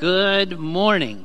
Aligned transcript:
Good 0.00 0.58
morning. 0.58 1.24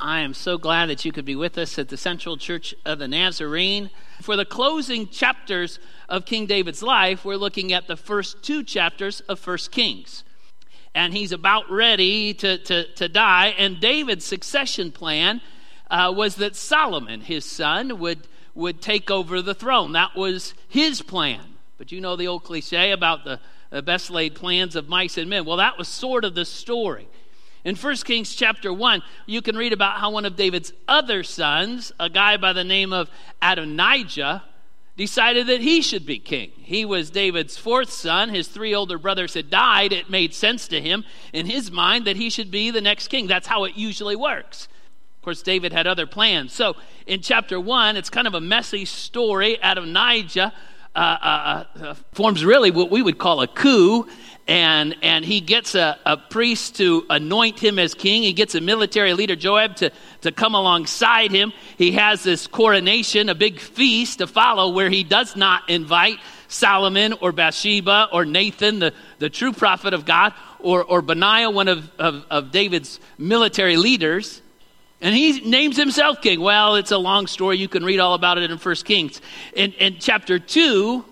I 0.00 0.20
am 0.20 0.34
so 0.34 0.58
glad 0.58 0.86
that 0.86 1.04
you 1.04 1.12
could 1.12 1.24
be 1.24 1.36
with 1.36 1.56
us 1.56 1.78
at 1.78 1.88
the 1.88 1.96
Central 1.96 2.36
Church 2.36 2.74
of 2.84 2.98
the 2.98 3.06
Nazarene. 3.06 3.90
For 4.20 4.34
the 4.34 4.44
closing 4.44 5.06
chapters 5.06 5.78
of 6.08 6.24
King 6.24 6.46
David's 6.46 6.82
life, 6.82 7.24
we're 7.24 7.36
looking 7.36 7.72
at 7.72 7.86
the 7.86 7.96
first 7.96 8.42
two 8.42 8.64
chapters 8.64 9.20
of 9.20 9.38
First 9.38 9.70
Kings. 9.70 10.24
And 10.96 11.14
he's 11.14 11.30
about 11.30 11.70
ready 11.70 12.34
to, 12.34 12.58
to, 12.58 12.92
to 12.94 13.08
die. 13.08 13.54
And 13.56 13.78
David's 13.78 14.24
succession 14.24 14.90
plan 14.90 15.40
uh, 15.88 16.12
was 16.14 16.34
that 16.36 16.56
Solomon, 16.56 17.20
his 17.20 17.44
son, 17.44 18.00
would, 18.00 18.26
would 18.56 18.82
take 18.82 19.12
over 19.12 19.40
the 19.42 19.54
throne. 19.54 19.92
That 19.92 20.16
was 20.16 20.54
his 20.66 21.02
plan. 21.02 21.54
But 21.76 21.92
you 21.92 22.00
know 22.00 22.16
the 22.16 22.26
old 22.26 22.42
cliche 22.42 22.90
about 22.90 23.24
the, 23.24 23.38
the 23.70 23.80
best 23.80 24.10
laid 24.10 24.34
plans 24.34 24.74
of 24.74 24.88
mice 24.88 25.16
and 25.16 25.30
men. 25.30 25.44
Well, 25.44 25.58
that 25.58 25.78
was 25.78 25.86
sort 25.86 26.24
of 26.24 26.34
the 26.34 26.44
story. 26.44 27.06
In 27.64 27.74
1 27.74 27.96
Kings 27.96 28.34
chapter 28.34 28.72
1, 28.72 29.02
you 29.26 29.42
can 29.42 29.56
read 29.56 29.72
about 29.72 29.98
how 29.98 30.10
one 30.10 30.24
of 30.24 30.36
David's 30.36 30.72
other 30.86 31.22
sons, 31.22 31.92
a 31.98 32.08
guy 32.08 32.36
by 32.36 32.52
the 32.52 32.64
name 32.64 32.92
of 32.92 33.10
Adonijah, 33.42 34.44
decided 34.96 35.46
that 35.46 35.60
he 35.60 35.80
should 35.80 36.04
be 36.04 36.18
king. 36.18 36.50
He 36.56 36.84
was 36.84 37.10
David's 37.10 37.56
fourth 37.56 37.90
son. 37.90 38.30
His 38.30 38.48
three 38.48 38.74
older 38.74 38.98
brothers 38.98 39.34
had 39.34 39.48
died. 39.50 39.92
It 39.92 40.10
made 40.10 40.34
sense 40.34 40.66
to 40.68 40.80
him 40.80 41.04
in 41.32 41.46
his 41.46 41.70
mind 41.70 42.04
that 42.06 42.16
he 42.16 42.30
should 42.30 42.50
be 42.50 42.70
the 42.70 42.80
next 42.80 43.08
king. 43.08 43.26
That's 43.26 43.46
how 43.46 43.64
it 43.64 43.76
usually 43.76 44.16
works. 44.16 44.68
Of 45.18 45.22
course, 45.22 45.42
David 45.42 45.72
had 45.72 45.86
other 45.86 46.06
plans. 46.06 46.52
So 46.52 46.74
in 47.06 47.22
chapter 47.22 47.60
1, 47.60 47.96
it's 47.96 48.10
kind 48.10 48.26
of 48.26 48.34
a 48.34 48.40
messy 48.40 48.84
story. 48.84 49.58
Adonijah 49.62 50.52
uh, 50.94 50.98
uh, 50.98 51.64
uh, 51.80 51.94
forms 52.12 52.44
really 52.44 52.72
what 52.72 52.90
we 52.90 53.02
would 53.02 53.18
call 53.18 53.40
a 53.40 53.46
coup 53.46 54.08
and 54.48 54.96
and 55.02 55.26
he 55.26 55.40
gets 55.40 55.74
a, 55.74 55.98
a 56.06 56.16
priest 56.16 56.76
to 56.76 57.04
anoint 57.10 57.60
him 57.60 57.78
as 57.78 57.92
king. 57.92 58.22
He 58.22 58.32
gets 58.32 58.54
a 58.54 58.60
military 58.62 59.12
leader, 59.12 59.36
Joab, 59.36 59.76
to, 59.76 59.92
to 60.22 60.32
come 60.32 60.54
alongside 60.54 61.30
him. 61.30 61.52
He 61.76 61.92
has 61.92 62.22
this 62.22 62.46
coronation, 62.46 63.28
a 63.28 63.34
big 63.34 63.60
feast 63.60 64.18
to 64.18 64.26
follow, 64.26 64.72
where 64.72 64.88
he 64.88 65.04
does 65.04 65.36
not 65.36 65.68
invite 65.68 66.18
Solomon 66.48 67.12
or 67.20 67.30
Bathsheba 67.30 68.08
or 68.10 68.24
Nathan, 68.24 68.78
the, 68.78 68.94
the 69.18 69.28
true 69.28 69.52
prophet 69.52 69.92
of 69.92 70.06
God, 70.06 70.32
or, 70.58 70.82
or 70.82 71.02
Benaiah, 71.02 71.50
one 71.50 71.68
of, 71.68 71.90
of, 71.98 72.24
of 72.30 72.50
David's 72.50 72.98
military 73.18 73.76
leaders. 73.76 74.40
And 75.02 75.14
he 75.14 75.40
names 75.42 75.76
himself 75.76 76.22
king. 76.22 76.40
Well, 76.40 76.76
it's 76.76 76.90
a 76.90 76.98
long 76.98 77.26
story. 77.26 77.58
You 77.58 77.68
can 77.68 77.84
read 77.84 78.00
all 78.00 78.14
about 78.14 78.38
it 78.38 78.50
in 78.50 78.56
1 78.56 78.74
Kings. 78.76 79.20
In, 79.52 79.72
in 79.74 79.98
chapter 80.00 80.38
2, 80.38 81.04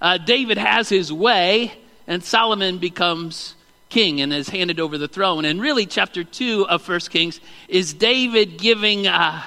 uh, 0.00 0.18
David 0.18 0.58
has 0.58 0.90
his 0.90 1.10
way 1.10 1.72
and 2.06 2.22
Solomon 2.22 2.78
becomes 2.78 3.54
king 3.88 4.20
and 4.20 4.32
is 4.32 4.48
handed 4.48 4.80
over 4.80 4.98
the 4.98 5.08
throne. 5.08 5.44
And 5.44 5.60
really, 5.60 5.86
chapter 5.86 6.24
2 6.24 6.66
of 6.68 6.82
First 6.82 7.10
Kings 7.10 7.40
is 7.68 7.94
David 7.94 8.58
giving 8.58 9.06
a, 9.06 9.44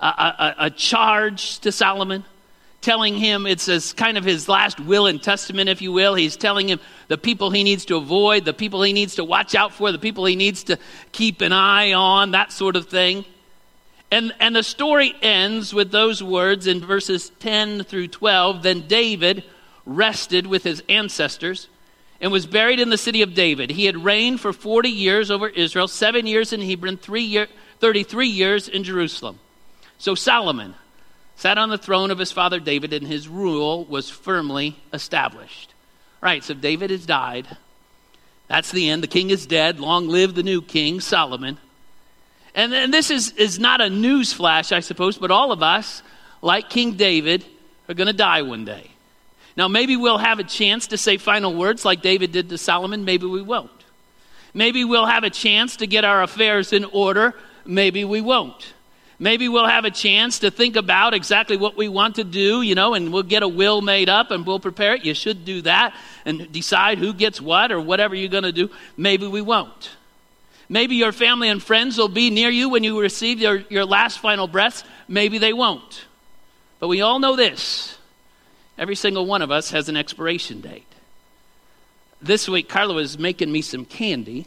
a, 0.00 0.06
a, 0.06 0.54
a 0.58 0.70
charge 0.70 1.60
to 1.60 1.72
Solomon, 1.72 2.24
telling 2.80 3.14
him 3.14 3.46
it's 3.46 3.68
as 3.68 3.92
kind 3.92 4.18
of 4.18 4.24
his 4.24 4.48
last 4.48 4.80
will 4.80 5.06
and 5.06 5.22
testament, 5.22 5.68
if 5.68 5.82
you 5.82 5.92
will. 5.92 6.14
He's 6.14 6.36
telling 6.36 6.68
him 6.68 6.80
the 7.08 7.18
people 7.18 7.50
he 7.50 7.64
needs 7.64 7.84
to 7.86 7.96
avoid, 7.96 8.44
the 8.44 8.54
people 8.54 8.82
he 8.82 8.92
needs 8.92 9.16
to 9.16 9.24
watch 9.24 9.54
out 9.54 9.72
for, 9.72 9.92
the 9.92 9.98
people 9.98 10.24
he 10.24 10.36
needs 10.36 10.64
to 10.64 10.78
keep 11.12 11.40
an 11.40 11.52
eye 11.52 11.92
on, 11.92 12.32
that 12.32 12.52
sort 12.52 12.76
of 12.76 12.88
thing. 12.88 13.24
And, 14.10 14.32
and 14.38 14.54
the 14.54 14.62
story 14.62 15.14
ends 15.20 15.74
with 15.74 15.90
those 15.90 16.22
words 16.22 16.68
in 16.68 16.80
verses 16.80 17.30
10 17.40 17.82
through 17.84 18.08
12. 18.08 18.62
Then 18.62 18.86
David 18.86 19.42
rested 19.84 20.46
with 20.46 20.62
his 20.62 20.82
ancestors 20.88 21.68
and 22.20 22.32
was 22.32 22.46
buried 22.46 22.80
in 22.80 22.90
the 22.90 22.98
city 22.98 23.22
of 23.22 23.34
David. 23.34 23.70
He 23.70 23.86
had 23.86 24.04
reigned 24.04 24.40
for 24.40 24.52
40 24.52 24.88
years 24.88 25.30
over 25.30 25.48
Israel, 25.48 25.88
seven 25.88 26.26
years 26.26 26.52
in 26.52 26.60
Hebron, 26.60 26.96
three 26.96 27.22
year, 27.22 27.48
33 27.80 28.28
years 28.28 28.68
in 28.68 28.84
Jerusalem. 28.84 29.38
So 29.98 30.14
Solomon 30.14 30.74
sat 31.36 31.58
on 31.58 31.68
the 31.68 31.78
throne 31.78 32.10
of 32.10 32.18
his 32.18 32.32
father 32.32 32.58
David, 32.58 32.92
and 32.92 33.06
his 33.06 33.28
rule 33.28 33.84
was 33.84 34.08
firmly 34.08 34.76
established. 34.92 35.74
Right, 36.20 36.42
so 36.42 36.54
David 36.54 36.90
has 36.90 37.04
died. 37.04 37.46
That's 38.48 38.70
the 38.70 38.88
end. 38.88 39.02
The 39.02 39.08
king 39.08 39.30
is 39.30 39.46
dead. 39.46 39.78
Long 39.78 40.08
live 40.08 40.34
the 40.34 40.42
new 40.42 40.62
king, 40.62 41.00
Solomon. 41.00 41.58
And, 42.54 42.72
and 42.72 42.92
this 42.92 43.10
is, 43.10 43.32
is 43.32 43.58
not 43.58 43.82
a 43.82 43.90
news 43.90 44.32
flash, 44.32 44.72
I 44.72 44.80
suppose, 44.80 45.18
but 45.18 45.30
all 45.30 45.52
of 45.52 45.62
us, 45.62 46.02
like 46.40 46.70
King 46.70 46.94
David, 46.94 47.44
are 47.88 47.94
going 47.94 48.06
to 48.06 48.14
die 48.14 48.42
one 48.42 48.64
day. 48.64 48.90
Now, 49.56 49.68
maybe 49.68 49.96
we'll 49.96 50.18
have 50.18 50.38
a 50.38 50.44
chance 50.44 50.88
to 50.88 50.98
say 50.98 51.16
final 51.16 51.54
words 51.54 51.84
like 51.84 52.02
David 52.02 52.32
did 52.32 52.50
to 52.50 52.58
Solomon. 52.58 53.04
Maybe 53.04 53.26
we 53.26 53.40
won't. 53.42 53.70
Maybe 54.52 54.84
we'll 54.84 55.06
have 55.06 55.24
a 55.24 55.30
chance 55.30 55.76
to 55.76 55.86
get 55.86 56.04
our 56.04 56.22
affairs 56.22 56.72
in 56.72 56.84
order. 56.84 57.34
Maybe 57.64 58.04
we 58.04 58.20
won't. 58.20 58.74
Maybe 59.18 59.48
we'll 59.48 59.66
have 59.66 59.86
a 59.86 59.90
chance 59.90 60.40
to 60.40 60.50
think 60.50 60.76
about 60.76 61.14
exactly 61.14 61.56
what 61.56 61.76
we 61.76 61.88
want 61.88 62.16
to 62.16 62.24
do, 62.24 62.60
you 62.60 62.74
know, 62.74 62.92
and 62.92 63.12
we'll 63.12 63.22
get 63.22 63.42
a 63.42 63.48
will 63.48 63.80
made 63.80 64.10
up 64.10 64.30
and 64.30 64.46
we'll 64.46 64.60
prepare 64.60 64.94
it. 64.94 65.06
You 65.06 65.14
should 65.14 65.46
do 65.46 65.62
that 65.62 65.94
and 66.26 66.52
decide 66.52 66.98
who 66.98 67.14
gets 67.14 67.40
what 67.40 67.72
or 67.72 67.80
whatever 67.80 68.14
you're 68.14 68.28
going 68.28 68.44
to 68.44 68.52
do. 68.52 68.70
Maybe 68.96 69.26
we 69.26 69.40
won't. 69.40 69.90
Maybe 70.68 70.96
your 70.96 71.12
family 71.12 71.48
and 71.48 71.62
friends 71.62 71.96
will 71.96 72.08
be 72.08 72.28
near 72.28 72.50
you 72.50 72.68
when 72.68 72.84
you 72.84 73.00
receive 73.00 73.40
your, 73.40 73.58
your 73.70 73.86
last 73.86 74.18
final 74.18 74.48
breaths. 74.48 74.84
Maybe 75.08 75.38
they 75.38 75.54
won't. 75.54 76.04
But 76.78 76.88
we 76.88 77.00
all 77.00 77.18
know 77.18 77.36
this 77.36 77.95
Every 78.78 78.94
single 78.94 79.26
one 79.26 79.42
of 79.42 79.50
us 79.50 79.70
has 79.70 79.88
an 79.88 79.96
expiration 79.96 80.60
date. 80.60 80.86
This 82.20 82.48
week, 82.48 82.68
Carla 82.68 82.94
was 82.94 83.18
making 83.18 83.50
me 83.50 83.62
some 83.62 83.84
candy, 83.84 84.46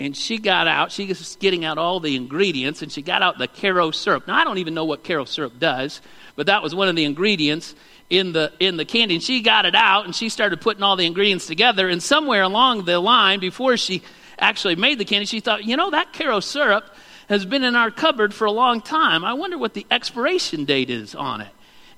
and 0.00 0.16
she 0.16 0.38
got 0.38 0.66
out, 0.66 0.92
she 0.92 1.06
was 1.06 1.36
getting 1.36 1.64
out 1.64 1.76
all 1.76 2.00
the 2.00 2.16
ingredients, 2.16 2.82
and 2.82 2.90
she 2.90 3.02
got 3.02 3.22
out 3.22 3.38
the 3.38 3.48
Karo 3.48 3.90
syrup. 3.90 4.26
Now, 4.26 4.36
I 4.36 4.44
don't 4.44 4.58
even 4.58 4.74
know 4.74 4.84
what 4.84 5.04
Karo 5.04 5.24
syrup 5.24 5.58
does, 5.58 6.00
but 6.36 6.46
that 6.46 6.62
was 6.62 6.74
one 6.74 6.88
of 6.88 6.96
the 6.96 7.04
ingredients 7.04 7.74
in 8.08 8.32
the, 8.32 8.52
in 8.58 8.76
the 8.76 8.84
candy. 8.84 9.16
And 9.16 9.22
she 9.22 9.42
got 9.42 9.66
it 9.66 9.74
out, 9.74 10.04
and 10.04 10.14
she 10.14 10.28
started 10.28 10.60
putting 10.60 10.82
all 10.82 10.96
the 10.96 11.06
ingredients 11.06 11.46
together, 11.46 11.88
and 11.88 12.02
somewhere 12.02 12.42
along 12.42 12.84
the 12.84 13.00
line, 13.00 13.40
before 13.40 13.76
she 13.76 14.02
actually 14.38 14.76
made 14.76 14.98
the 14.98 15.04
candy, 15.04 15.26
she 15.26 15.40
thought, 15.40 15.64
you 15.64 15.76
know, 15.76 15.90
that 15.90 16.12
Karo 16.12 16.40
syrup 16.40 16.94
has 17.28 17.44
been 17.44 17.64
in 17.64 17.76
our 17.76 17.90
cupboard 17.90 18.32
for 18.32 18.46
a 18.46 18.52
long 18.52 18.80
time. 18.80 19.24
I 19.24 19.34
wonder 19.34 19.58
what 19.58 19.74
the 19.74 19.86
expiration 19.90 20.64
date 20.64 20.88
is 20.88 21.14
on 21.14 21.42
it 21.42 21.48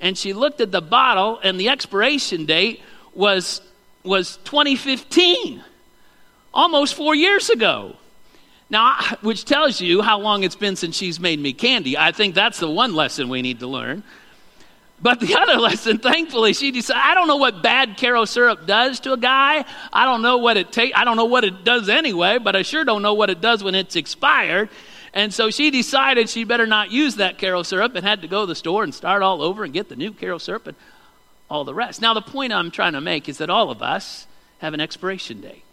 and 0.00 0.16
she 0.16 0.32
looked 0.32 0.60
at 0.60 0.72
the 0.72 0.80
bottle, 0.80 1.38
and 1.42 1.58
the 1.58 1.68
expiration 1.68 2.46
date 2.46 2.80
was, 3.14 3.60
was 4.02 4.38
2015, 4.44 5.62
almost 6.54 6.94
four 6.94 7.14
years 7.14 7.50
ago. 7.50 7.96
Now, 8.70 8.98
which 9.20 9.44
tells 9.44 9.80
you 9.80 10.00
how 10.00 10.20
long 10.20 10.44
it's 10.44 10.56
been 10.56 10.76
since 10.76 10.96
she's 10.96 11.18
made 11.18 11.40
me 11.40 11.52
candy. 11.52 11.98
I 11.98 12.12
think 12.12 12.34
that's 12.34 12.60
the 12.60 12.70
one 12.70 12.94
lesson 12.94 13.28
we 13.28 13.42
need 13.42 13.60
to 13.60 13.66
learn. 13.66 14.04
But 15.02 15.18
the 15.18 15.34
other 15.38 15.56
lesson, 15.56 15.98
thankfully, 15.98 16.52
she 16.52 16.70
decided, 16.70 17.02
I 17.04 17.14
don't 17.14 17.26
know 17.26 17.36
what 17.36 17.62
bad 17.62 17.96
Karo 17.96 18.24
syrup 18.24 18.66
does 18.66 19.00
to 19.00 19.12
a 19.12 19.16
guy. 19.16 19.64
I 19.92 20.04
don't 20.04 20.22
know 20.22 20.38
what 20.38 20.56
it 20.56 20.70
takes. 20.72 20.96
I 20.96 21.04
don't 21.04 21.16
know 21.16 21.24
what 21.24 21.44
it 21.44 21.64
does 21.64 21.88
anyway, 21.88 22.38
but 22.38 22.54
I 22.54 22.62
sure 22.62 22.84
don't 22.84 23.02
know 23.02 23.14
what 23.14 23.28
it 23.28 23.40
does 23.40 23.64
when 23.64 23.74
it's 23.74 23.96
expired. 23.96 24.68
And 25.12 25.34
so 25.34 25.50
she 25.50 25.70
decided 25.70 26.28
she 26.28 26.44
better 26.44 26.66
not 26.66 26.90
use 26.90 27.16
that 27.16 27.38
Karo 27.38 27.62
syrup 27.62 27.94
and 27.94 28.06
had 28.06 28.22
to 28.22 28.28
go 28.28 28.42
to 28.42 28.46
the 28.46 28.54
store 28.54 28.84
and 28.84 28.94
start 28.94 29.22
all 29.22 29.42
over 29.42 29.64
and 29.64 29.72
get 29.72 29.88
the 29.88 29.96
new 29.96 30.12
Karo 30.12 30.38
syrup 30.38 30.66
and 30.66 30.76
all 31.48 31.64
the 31.64 31.74
rest. 31.74 32.00
Now, 32.00 32.14
the 32.14 32.22
point 32.22 32.52
I'm 32.52 32.70
trying 32.70 32.92
to 32.92 33.00
make 33.00 33.28
is 33.28 33.38
that 33.38 33.50
all 33.50 33.70
of 33.70 33.82
us 33.82 34.26
have 34.58 34.72
an 34.72 34.80
expiration 34.80 35.40
date. 35.40 35.64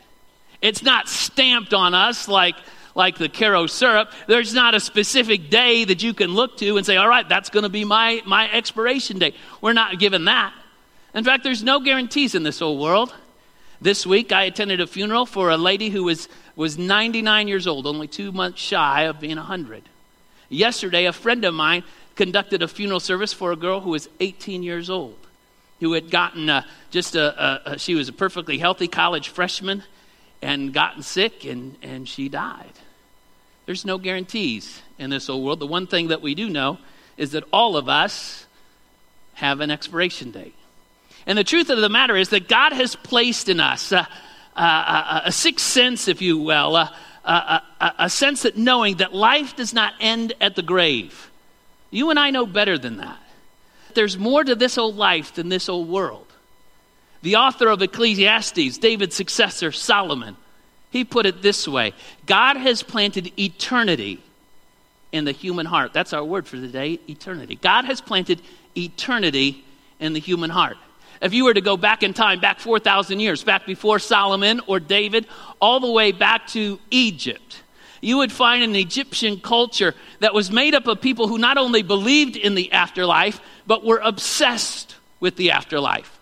It's 0.62 0.82
not 0.82 1.08
stamped 1.08 1.74
on 1.74 1.94
us 1.94 2.28
like, 2.28 2.56
like 2.96 3.20
the 3.20 3.30
Karo 3.30 3.68
syrup. 3.68 4.12
There's 4.28 4.56
not 4.56 4.74
a 4.74 4.80
specific 4.80 5.52
day 5.52 5.86
that 5.86 6.02
you 6.02 6.16
can 6.16 6.32
look 6.32 6.58
to 6.58 6.78
and 6.78 6.86
say, 6.86 6.98
all 6.98 7.08
right, 7.08 7.30
that's 7.30 7.52
going 7.52 7.64
to 7.64 7.70
be 7.70 7.86
my, 7.86 8.24
my 8.26 8.52
expiration 8.52 9.20
date. 9.20 9.36
We're 9.62 9.74
not 9.74 10.00
given 10.00 10.26
that. 10.26 10.52
In 11.14 11.24
fact, 11.24 11.44
there's 11.44 11.64
no 11.64 11.80
guarantees 11.80 12.34
in 12.34 12.42
this 12.42 12.62
old 12.62 12.80
world. 12.80 13.14
This 13.80 14.08
week, 14.08 14.32
I 14.32 14.46
attended 14.46 14.82
a 14.82 14.88
funeral 14.88 15.28
for 15.28 15.52
a 15.52 15.58
lady 15.58 15.92
who 15.92 16.04
was 16.04 16.28
was 16.58 16.78
99 16.78 17.48
years 17.48 17.68
old, 17.68 17.86
only 17.86 18.08
two 18.08 18.32
months 18.34 18.60
shy 18.60 19.04
of 19.04 19.20
being 19.20 19.38
100. 19.38 19.84
Yesterday, 20.50 21.06
a 21.06 21.14
friend 21.14 21.46
of 21.46 21.54
mine 21.54 21.84
conducted 22.16 22.64
a 22.64 22.68
funeral 22.68 23.00
service 23.00 23.32
for 23.32 23.52
a 23.52 23.56
girl 23.56 23.80
who 23.80 23.92
was 23.92 24.10
18 24.20 24.64
years 24.64 24.90
old, 24.90 25.18
who 25.80 25.94
had 25.94 26.10
gotten 26.10 26.50
uh, 26.50 26.64
just 26.90 27.16
a, 27.16 27.44
a, 27.44 27.62
a, 27.74 27.80
she 27.80 27.94
was 27.94 28.10
a 28.10 28.14
perfectly 28.14 28.58
healthy 28.58 28.88
college 28.88 29.30
freshman 29.30 29.84
and 30.42 30.74
gotten 30.74 31.04
sick 31.04 31.46
and, 31.46 31.76
and 31.84 32.10
she 32.10 32.28
died. 32.28 32.74
There's 33.68 33.86
no 33.86 34.00
guarantees 34.00 34.82
in 34.98 35.12
this 35.12 35.30
old 35.30 35.46
world. 35.46 35.60
The 35.60 35.68
one 35.68 35.86
thing 35.86 36.08
that 36.08 36.22
we 36.22 36.34
do 36.34 36.50
know 36.50 36.80
is 37.18 37.32
that 37.32 37.44
all 37.54 37.78
of 37.78 37.88
us 37.88 38.48
have 39.36 39.60
an 39.60 39.70
expiration 39.70 40.32
date. 40.32 40.56
And 41.28 41.38
the 41.38 41.44
truth 41.44 41.70
of 41.70 41.78
the 41.78 41.90
matter 41.90 42.16
is 42.16 42.30
that 42.30 42.48
God 42.48 42.74
has 42.74 42.96
placed 42.96 43.48
in 43.48 43.60
us 43.60 43.92
uh, 43.92 44.06
a, 44.62 45.22
a, 45.26 45.32
sixth 45.32 45.66
sense, 45.66 46.08
if 46.08 46.22
you 46.22 46.38
will, 46.38 46.76
a, 46.76 46.92
a, 47.26 47.62
a 48.00 48.10
sense 48.10 48.44
that 48.44 48.58
knowing 48.58 48.98
that 48.98 49.14
life 49.14 49.56
does 49.56 49.74
not 49.74 49.94
end 50.00 50.34
at 50.42 50.56
the 50.56 50.62
grave. 50.62 51.30
You 51.92 52.10
and 52.10 52.20
I 52.20 52.32
know 52.32 52.46
better 52.46 52.78
than 52.78 52.98
that. 52.98 53.20
There's 53.94 54.18
more 54.18 54.44
to 54.44 54.56
this 54.56 54.78
old 54.78 54.96
life 54.96 55.34
than 55.34 55.50
this 55.50 55.70
old 55.70 55.90
world. 55.90 56.28
The 57.22 57.38
author 57.38 57.68
of 57.70 57.82
Ecclesiastes, 57.82 58.78
David's 58.78 59.16
successor, 59.16 59.72
Solomon, 59.72 60.38
He 60.92 61.04
put 61.04 61.26
it 61.26 61.42
this 61.42 61.68
way 61.68 61.94
God 62.26 62.58
has 62.58 62.84
planted 62.84 63.32
eternity 63.40 64.22
in 65.12 65.26
the 65.26 65.32
human 65.32 65.66
heart. 65.66 65.94
That's 65.94 66.14
our 66.14 66.24
word 66.24 66.48
for 66.48 66.58
today 66.58 67.00
eternity. 67.10 67.56
God 67.56 67.86
has 67.86 68.02
planted 68.02 68.42
eternity 68.76 69.64
in 70.00 70.14
the 70.14 70.20
human 70.20 70.50
heart. 70.50 70.78
If 71.22 71.34
you 71.34 71.46
were 71.46 71.54
to 71.54 71.62
go 71.62 71.78
back 71.78 72.04
in 72.04 72.14
time, 72.14 72.40
back 72.40 72.60
4,000 72.60 73.20
years, 73.20 73.44
back 73.44 73.66
before 73.66 74.00
Solomon 74.00 74.62
or 74.68 74.80
David, 74.80 75.28
all 75.60 75.80
the 75.80 75.92
way 75.92 76.12
back 76.12 76.48
to 76.48 76.80
Egypt, 76.92 77.64
you 78.02 78.18
would 78.18 78.32
find 78.32 78.64
an 78.64 78.76
Egyptian 78.76 79.40
culture 79.40 79.96
that 80.20 80.34
was 80.34 80.52
made 80.52 80.76
up 80.76 80.88
of 80.88 81.02
people 81.02 81.28
who 81.28 81.38
not 81.38 81.58
only 81.58 81.82
believed 81.82 82.36
in 82.36 82.56
the 82.56 82.72
afterlife, 82.72 83.40
but 83.66 83.84
were 83.84 84.00
obsessed 84.04 84.96
with 85.20 85.36
the 85.36 85.52
afterlife. 85.52 86.14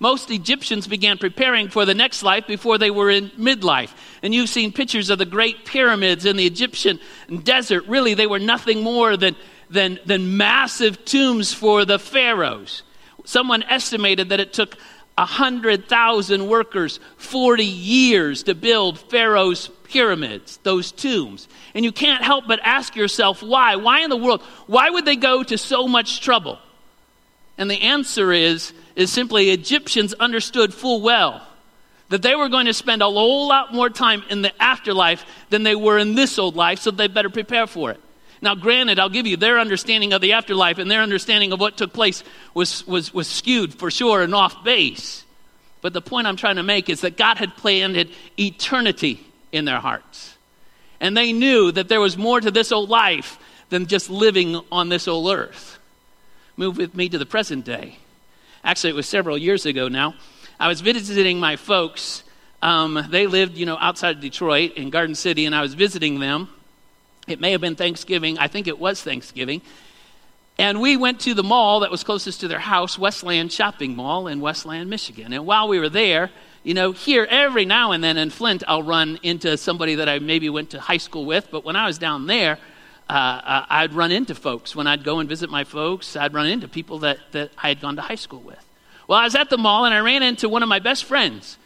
Most 0.00 0.30
Egyptians 0.30 0.86
began 0.86 1.18
preparing 1.18 1.68
for 1.68 1.84
the 1.84 1.94
next 1.94 2.22
life 2.22 2.46
before 2.46 2.78
they 2.78 2.90
were 2.90 3.10
in 3.10 3.30
midlife. 3.30 3.92
And 4.22 4.32
you've 4.32 4.48
seen 4.48 4.72
pictures 4.72 5.10
of 5.10 5.18
the 5.18 5.26
great 5.26 5.64
pyramids 5.64 6.24
in 6.24 6.36
the 6.36 6.46
Egyptian 6.46 7.00
desert. 7.42 7.86
Really, 7.88 8.14
they 8.14 8.28
were 8.28 8.38
nothing 8.38 8.82
more 8.82 9.16
than, 9.16 9.34
than, 9.68 9.98
than 10.06 10.36
massive 10.36 11.04
tombs 11.04 11.52
for 11.52 11.84
the 11.84 11.98
pharaohs. 11.98 12.84
Someone 13.28 13.62
estimated 13.64 14.30
that 14.30 14.40
it 14.40 14.54
took 14.54 14.78
100,000 15.18 16.48
workers 16.48 16.98
40 17.18 17.62
years 17.62 18.44
to 18.44 18.54
build 18.54 18.98
Pharaoh's 18.98 19.68
pyramids, 19.84 20.58
those 20.62 20.92
tombs. 20.92 21.46
And 21.74 21.84
you 21.84 21.92
can't 21.92 22.24
help 22.24 22.46
but 22.48 22.58
ask 22.62 22.96
yourself 22.96 23.42
why? 23.42 23.76
Why 23.76 24.00
in 24.00 24.08
the 24.08 24.16
world? 24.16 24.40
Why 24.66 24.88
would 24.88 25.04
they 25.04 25.16
go 25.16 25.42
to 25.42 25.58
so 25.58 25.86
much 25.86 26.22
trouble? 26.22 26.58
And 27.58 27.70
the 27.70 27.82
answer 27.82 28.32
is, 28.32 28.72
is 28.96 29.12
simply 29.12 29.50
Egyptians 29.50 30.14
understood 30.14 30.72
full 30.72 31.02
well 31.02 31.46
that 32.08 32.22
they 32.22 32.34
were 32.34 32.48
going 32.48 32.64
to 32.64 32.72
spend 32.72 33.02
a 33.02 33.10
whole 33.10 33.46
lot 33.46 33.74
more 33.74 33.90
time 33.90 34.22
in 34.30 34.40
the 34.40 34.62
afterlife 34.62 35.26
than 35.50 35.64
they 35.64 35.74
were 35.74 35.98
in 35.98 36.14
this 36.14 36.38
old 36.38 36.56
life, 36.56 36.78
so 36.78 36.90
they 36.90 37.08
better 37.08 37.28
prepare 37.28 37.66
for 37.66 37.90
it. 37.90 38.00
Now, 38.40 38.54
granted, 38.54 38.98
I'll 38.98 39.08
give 39.08 39.26
you 39.26 39.36
their 39.36 39.58
understanding 39.58 40.12
of 40.12 40.20
the 40.20 40.34
afterlife 40.34 40.78
and 40.78 40.90
their 40.90 41.02
understanding 41.02 41.52
of 41.52 41.60
what 41.60 41.76
took 41.76 41.92
place 41.92 42.22
was, 42.54 42.86
was, 42.86 43.12
was 43.12 43.26
skewed 43.26 43.74
for 43.74 43.90
sure 43.90 44.22
and 44.22 44.34
off 44.34 44.62
base. 44.64 45.24
But 45.80 45.92
the 45.92 46.00
point 46.00 46.26
I'm 46.26 46.36
trying 46.36 46.56
to 46.56 46.62
make 46.62 46.88
is 46.88 47.02
that 47.02 47.16
God 47.16 47.38
had 47.38 47.56
planted 47.56 48.10
eternity 48.38 49.20
in 49.52 49.64
their 49.64 49.78
hearts. 49.78 50.36
And 51.00 51.16
they 51.16 51.32
knew 51.32 51.70
that 51.72 51.88
there 51.88 52.00
was 52.00 52.16
more 52.16 52.40
to 52.40 52.50
this 52.50 52.72
old 52.72 52.88
life 52.88 53.38
than 53.70 53.86
just 53.86 54.10
living 54.10 54.60
on 54.72 54.88
this 54.88 55.06
old 55.06 55.30
earth. 55.32 55.78
Move 56.56 56.76
with 56.76 56.94
me 56.94 57.08
to 57.08 57.18
the 57.18 57.26
present 57.26 57.64
day. 57.64 57.98
Actually, 58.64 58.90
it 58.90 58.96
was 58.96 59.06
several 59.06 59.38
years 59.38 59.66
ago 59.66 59.88
now. 59.88 60.14
I 60.58 60.66
was 60.66 60.80
visiting 60.80 61.38
my 61.38 61.56
folks. 61.56 62.24
Um, 62.60 63.06
they 63.10 63.28
lived, 63.28 63.56
you 63.56 63.66
know, 63.66 63.78
outside 63.78 64.16
of 64.16 64.22
Detroit 64.22 64.72
in 64.74 64.90
Garden 64.90 65.14
City, 65.14 65.46
and 65.46 65.54
I 65.54 65.62
was 65.62 65.74
visiting 65.74 66.18
them. 66.18 66.48
It 67.30 67.40
may 67.40 67.52
have 67.52 67.60
been 67.60 67.76
Thanksgiving. 67.76 68.38
I 68.38 68.48
think 68.48 68.66
it 68.66 68.78
was 68.78 69.02
Thanksgiving. 69.02 69.62
And 70.58 70.80
we 70.80 70.96
went 70.96 71.20
to 71.20 71.34
the 71.34 71.44
mall 71.44 71.80
that 71.80 71.90
was 71.90 72.02
closest 72.02 72.40
to 72.40 72.48
their 72.48 72.58
house, 72.58 72.98
Westland 72.98 73.52
Shopping 73.52 73.94
Mall 73.94 74.26
in 74.26 74.40
Westland, 74.40 74.90
Michigan. 74.90 75.32
And 75.32 75.46
while 75.46 75.68
we 75.68 75.78
were 75.78 75.88
there, 75.88 76.30
you 76.64 76.74
know, 76.74 76.90
here 76.90 77.26
every 77.30 77.64
now 77.64 77.92
and 77.92 78.02
then 78.02 78.16
in 78.16 78.30
Flint, 78.30 78.64
I'll 78.66 78.82
run 78.82 79.20
into 79.22 79.56
somebody 79.56 79.94
that 79.96 80.08
I 80.08 80.18
maybe 80.18 80.50
went 80.50 80.70
to 80.70 80.80
high 80.80 80.96
school 80.96 81.24
with. 81.24 81.48
But 81.52 81.64
when 81.64 81.76
I 81.76 81.86
was 81.86 81.98
down 81.98 82.26
there, 82.26 82.58
uh, 83.08 83.12
uh, 83.12 83.66
I'd 83.70 83.94
run 83.94 84.10
into 84.10 84.34
folks. 84.34 84.74
When 84.74 84.86
I'd 84.86 85.04
go 85.04 85.20
and 85.20 85.28
visit 85.28 85.48
my 85.48 85.62
folks, 85.62 86.16
I'd 86.16 86.34
run 86.34 86.46
into 86.46 86.66
people 86.66 86.98
that, 87.00 87.18
that 87.32 87.52
I 87.56 87.68
had 87.68 87.80
gone 87.80 87.94
to 87.96 88.02
high 88.02 88.16
school 88.16 88.40
with. 88.40 88.62
Well, 89.06 89.18
I 89.18 89.24
was 89.24 89.34
at 89.34 89.50
the 89.50 89.56
mall 89.56 89.84
and 89.84 89.94
I 89.94 90.00
ran 90.00 90.22
into 90.22 90.48
one 90.48 90.62
of 90.62 90.68
my 90.68 90.80
best 90.80 91.04
friends 91.04 91.56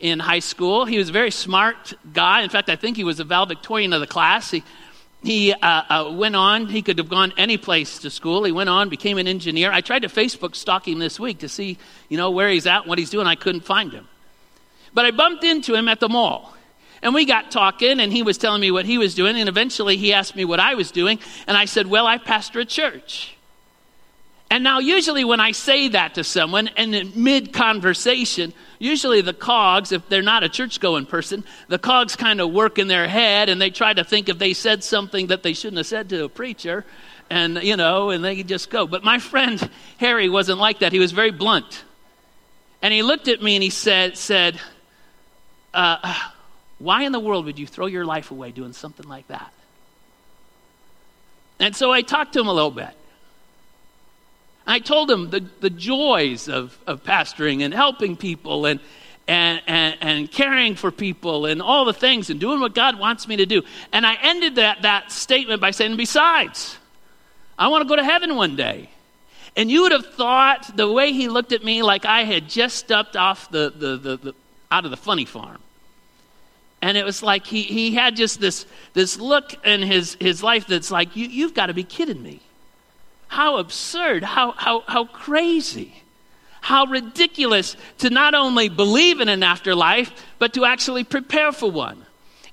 in 0.00 0.18
high 0.18 0.38
school. 0.40 0.84
He 0.86 0.98
was 0.98 1.10
a 1.10 1.12
very 1.12 1.30
smart 1.30 1.94
guy. 2.12 2.42
In 2.42 2.50
fact, 2.50 2.68
I 2.68 2.76
think 2.76 2.96
he 2.96 3.04
was 3.04 3.20
a 3.20 3.24
valedictorian 3.24 3.92
of 3.92 4.00
the 4.00 4.06
class. 4.06 4.50
He 4.50 4.64
he 5.22 5.52
uh, 5.52 5.56
uh, 5.62 6.12
went 6.14 6.36
on. 6.36 6.66
He 6.66 6.82
could 6.82 6.98
have 6.98 7.08
gone 7.08 7.32
any 7.36 7.56
place 7.56 7.98
to 8.00 8.10
school. 8.10 8.44
He 8.44 8.52
went 8.52 8.68
on, 8.68 8.88
became 8.88 9.18
an 9.18 9.26
engineer. 9.26 9.72
I 9.72 9.80
tried 9.80 10.02
to 10.02 10.08
Facebook 10.08 10.54
stalk 10.54 10.86
him 10.86 10.98
this 10.98 11.18
week 11.18 11.38
to 11.38 11.48
see, 11.48 11.78
you 12.08 12.16
know, 12.16 12.30
where 12.30 12.48
he's 12.48 12.66
at, 12.66 12.86
what 12.86 12.98
he's 12.98 13.10
doing. 13.10 13.26
I 13.26 13.34
couldn't 13.34 13.62
find 13.62 13.92
him. 13.92 14.06
But 14.94 15.06
I 15.06 15.10
bumped 15.10 15.44
into 15.44 15.74
him 15.74 15.88
at 15.88 16.00
the 16.00 16.08
mall. 16.08 16.54
And 17.02 17.14
we 17.14 17.24
got 17.24 17.50
talking, 17.50 18.00
and 18.00 18.12
he 18.12 18.22
was 18.22 18.38
telling 18.38 18.60
me 18.60 18.70
what 18.70 18.84
he 18.84 18.98
was 18.98 19.14
doing. 19.14 19.36
And 19.36 19.48
eventually 19.48 19.96
he 19.96 20.12
asked 20.12 20.34
me 20.34 20.44
what 20.44 20.58
I 20.58 20.74
was 20.74 20.90
doing. 20.90 21.20
And 21.46 21.56
I 21.56 21.64
said, 21.64 21.86
Well, 21.86 22.06
I 22.06 22.18
pastor 22.18 22.60
a 22.60 22.64
church. 22.64 23.36
And 24.50 24.64
now, 24.64 24.78
usually, 24.78 25.24
when 25.24 25.40
I 25.40 25.52
say 25.52 25.88
that 25.88 26.14
to 26.14 26.24
someone 26.24 26.68
and 26.68 26.94
in 26.94 27.12
mid 27.14 27.52
conversation, 27.52 28.54
usually 28.78 29.20
the 29.20 29.34
cogs, 29.34 29.92
if 29.92 30.08
they're 30.08 30.22
not 30.22 30.42
a 30.42 30.48
church 30.48 30.80
going 30.80 31.04
person, 31.04 31.44
the 31.68 31.78
cogs 31.78 32.16
kind 32.16 32.40
of 32.40 32.50
work 32.50 32.78
in 32.78 32.88
their 32.88 33.06
head 33.06 33.50
and 33.50 33.60
they 33.60 33.68
try 33.68 33.92
to 33.92 34.04
think 34.04 34.30
if 34.30 34.38
they 34.38 34.54
said 34.54 34.82
something 34.82 35.26
that 35.26 35.42
they 35.42 35.52
shouldn't 35.52 35.76
have 35.76 35.86
said 35.86 36.08
to 36.08 36.24
a 36.24 36.28
preacher, 36.30 36.86
and, 37.28 37.62
you 37.62 37.76
know, 37.76 38.08
and 38.08 38.24
they 38.24 38.42
just 38.42 38.70
go. 38.70 38.86
But 38.86 39.04
my 39.04 39.18
friend 39.18 39.70
Harry 39.98 40.30
wasn't 40.30 40.58
like 40.58 40.78
that. 40.78 40.92
He 40.92 40.98
was 40.98 41.12
very 41.12 41.30
blunt. 41.30 41.84
And 42.80 42.94
he 42.94 43.02
looked 43.02 43.28
at 43.28 43.42
me 43.42 43.54
and 43.54 43.62
he 43.62 43.70
said, 43.70 44.16
said 44.16 44.58
uh, 45.74 46.14
Why 46.78 47.02
in 47.02 47.12
the 47.12 47.20
world 47.20 47.44
would 47.44 47.58
you 47.58 47.66
throw 47.66 47.84
your 47.84 48.06
life 48.06 48.30
away 48.30 48.50
doing 48.50 48.72
something 48.72 49.06
like 49.06 49.28
that? 49.28 49.52
And 51.60 51.76
so 51.76 51.90
I 51.90 52.02
talked 52.02 52.34
to 52.34 52.40
him 52.40 52.46
a 52.46 52.52
little 52.54 52.70
bit. 52.70 52.94
I 54.68 54.80
told 54.80 55.10
him 55.10 55.30
the, 55.30 55.40
the 55.60 55.70
joys 55.70 56.46
of, 56.46 56.78
of 56.86 57.02
pastoring 57.02 57.64
and 57.64 57.72
helping 57.72 58.16
people 58.16 58.66
and, 58.66 58.80
and, 59.26 59.62
and, 59.66 59.96
and, 60.02 60.30
caring 60.30 60.74
for 60.74 60.90
people 60.90 61.46
and 61.46 61.62
all 61.62 61.86
the 61.86 61.94
things 61.94 62.28
and 62.28 62.38
doing 62.38 62.60
what 62.60 62.74
God 62.74 62.98
wants 62.98 63.26
me 63.26 63.36
to 63.36 63.46
do. 63.46 63.62
And 63.94 64.06
I 64.06 64.18
ended 64.20 64.56
that, 64.56 64.82
that 64.82 65.10
statement 65.10 65.62
by 65.62 65.70
saying, 65.70 65.96
besides, 65.96 66.76
I 67.58 67.68
want 67.68 67.82
to 67.82 67.88
go 67.88 67.96
to 67.96 68.04
heaven 68.04 68.36
one 68.36 68.56
day. 68.56 68.90
And 69.56 69.70
you 69.70 69.82
would 69.82 69.92
have 69.92 70.06
thought 70.14 70.76
the 70.76 70.90
way 70.92 71.12
he 71.12 71.28
looked 71.28 71.52
at 71.52 71.64
me 71.64 71.82
like 71.82 72.04
I 72.04 72.24
had 72.24 72.46
just 72.46 72.76
stepped 72.76 73.16
off 73.16 73.50
the, 73.50 73.72
the, 73.74 73.96
the, 73.96 74.16
the 74.18 74.34
out 74.70 74.84
of 74.84 74.90
the 74.90 74.98
funny 74.98 75.24
farm. 75.24 75.58
And 76.82 76.98
it 76.98 77.06
was 77.06 77.22
like 77.22 77.46
he, 77.46 77.62
he 77.62 77.94
had 77.94 78.16
just 78.16 78.38
this, 78.38 78.66
this 78.92 79.18
look 79.18 79.66
in 79.66 79.80
his, 79.80 80.16
his 80.20 80.42
life 80.42 80.66
that's 80.66 80.90
like, 80.90 81.16
you, 81.16 81.26
you've 81.26 81.54
got 81.54 81.66
to 81.66 81.74
be 81.74 81.84
kidding 81.84 82.22
me. 82.22 82.40
How 83.28 83.58
absurd, 83.58 84.24
how, 84.24 84.52
how, 84.52 84.82
how 84.86 85.04
crazy, 85.04 86.02
how 86.60 86.86
ridiculous 86.86 87.76
to 87.98 88.10
not 88.10 88.34
only 88.34 88.68
believe 88.68 89.20
in 89.20 89.28
an 89.28 89.42
afterlife, 89.42 90.12
but 90.38 90.54
to 90.54 90.64
actually 90.64 91.04
prepare 91.04 91.52
for 91.52 91.70
one. 91.70 92.04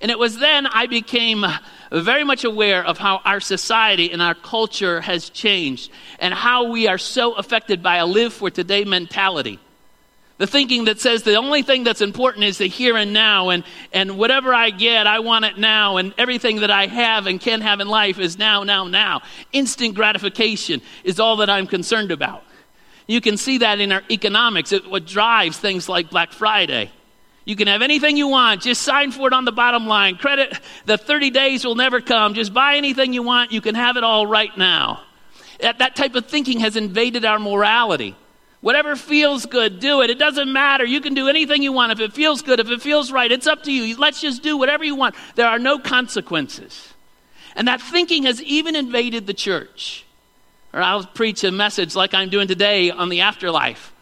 And 0.01 0.11
it 0.11 0.19
was 0.19 0.37
then 0.37 0.67
I 0.67 0.85
became 0.85 1.45
very 1.91 2.23
much 2.23 2.43
aware 2.43 2.83
of 2.83 2.97
how 2.97 3.21
our 3.25 3.39
society 3.39 4.11
and 4.11 4.21
our 4.21 4.35
culture 4.35 5.01
has 5.01 5.29
changed 5.29 5.91
and 6.19 6.33
how 6.33 6.69
we 6.69 6.87
are 6.87 6.97
so 6.97 7.33
affected 7.33 7.81
by 7.81 7.97
a 7.97 8.05
live 8.05 8.33
for 8.33 8.49
today 8.49 8.83
mentality. 8.83 9.59
The 10.37 10.47
thinking 10.47 10.85
that 10.85 10.99
says 10.99 11.23
the 11.23 11.35
only 11.35 11.61
thing 11.61 11.85
that's 11.85 12.01
important 12.01 12.43
is 12.43 12.57
the 12.57 12.67
here 12.67 12.97
and 12.97 13.13
now, 13.13 13.49
and, 13.49 13.63
and 13.93 14.17
whatever 14.17 14.53
I 14.53 14.69
get, 14.69 15.07
I 15.07 15.19
want 15.19 15.45
it 15.45 15.57
now, 15.57 15.95
and 15.95 16.13
everything 16.17 16.59
that 16.59 16.71
I 16.71 16.87
have 16.87 17.25
and 17.25 17.39
can 17.39 17.61
have 17.61 17.79
in 17.79 17.87
life 17.87 18.19
is 18.19 18.37
now, 18.37 18.63
now, 18.63 18.85
now. 18.85 19.21
Instant 19.53 19.95
gratification 19.95 20.81
is 21.05 21.21
all 21.21 21.37
that 21.37 21.49
I'm 21.49 21.67
concerned 21.67 22.11
about. 22.11 22.43
You 23.07 23.21
can 23.21 23.37
see 23.37 23.59
that 23.59 23.79
in 23.79 23.93
our 23.93 24.03
economics, 24.11 24.73
it, 24.73 24.89
what 24.89 25.05
drives 25.05 25.57
things 25.57 25.87
like 25.87 26.09
Black 26.09 26.33
Friday. 26.33 26.91
You 27.45 27.55
can 27.55 27.67
have 27.67 27.81
anything 27.81 28.17
you 28.17 28.27
want, 28.27 28.63
just 28.63 28.81
sign 28.81 29.11
for 29.11 29.27
it 29.27 29.33
on 29.33 29.45
the 29.45 29.53
bottom 29.53 29.87
line. 29.87 30.17
Credit, 30.17 30.59
the 30.85 30.97
30 30.97 31.29
days 31.29 31.63
will 31.63 31.75
never 31.75 32.01
come. 32.01 32.33
Just 32.33 32.53
buy 32.53 32.75
anything 32.75 33.13
you 33.13 33.23
want, 33.23 33.53
you 33.53 33.61
can 33.61 33.75
have 33.75 33.95
it 33.95 34.03
all 34.03 34.27
right 34.27 34.55
now. 34.57 35.01
That, 35.61 35.79
that 35.79 35.95
type 35.95 36.15
of 36.15 36.25
thinking 36.25 36.59
has 36.59 36.75
invaded 36.75 37.23
our 37.23 37.39
morality. 37.39 38.17
Whatever 38.65 38.95
feels 38.95 39.45
good, 39.45 39.79
do 39.79 40.01
it. 40.01 40.09
It 40.09 40.17
doesn't 40.17 40.51
matter. 40.51 40.83
You 40.83 40.99
can 40.99 41.13
do 41.13 41.27
anything 41.27 41.61
you 41.61 41.71
want. 41.71 41.91
If 41.91 41.99
it 41.99 42.13
feels 42.13 42.41
good, 42.41 42.59
if 42.59 42.67
it 42.67 42.81
feels 42.81 43.11
right, 43.11 43.31
it's 43.31 43.45
up 43.45 43.61
to 43.65 43.71
you. 43.71 43.95
Let's 43.95 44.19
just 44.19 44.41
do 44.41 44.57
whatever 44.57 44.83
you 44.83 44.95
want. 44.95 45.13
There 45.35 45.45
are 45.45 45.59
no 45.59 45.77
consequences. 45.77 46.91
And 47.55 47.67
that 47.67 47.79
thinking 47.79 48.23
has 48.23 48.41
even 48.41 48.75
invaded 48.75 49.27
the 49.27 49.35
church. 49.35 50.03
Or 50.73 50.81
I'll 50.81 51.05
preach 51.05 51.43
a 51.43 51.51
message 51.51 51.95
like 51.95 52.15
I'm 52.15 52.29
doing 52.29 52.47
today 52.47 52.89
on 52.89 53.09
the 53.09 53.21
afterlife. 53.21 53.93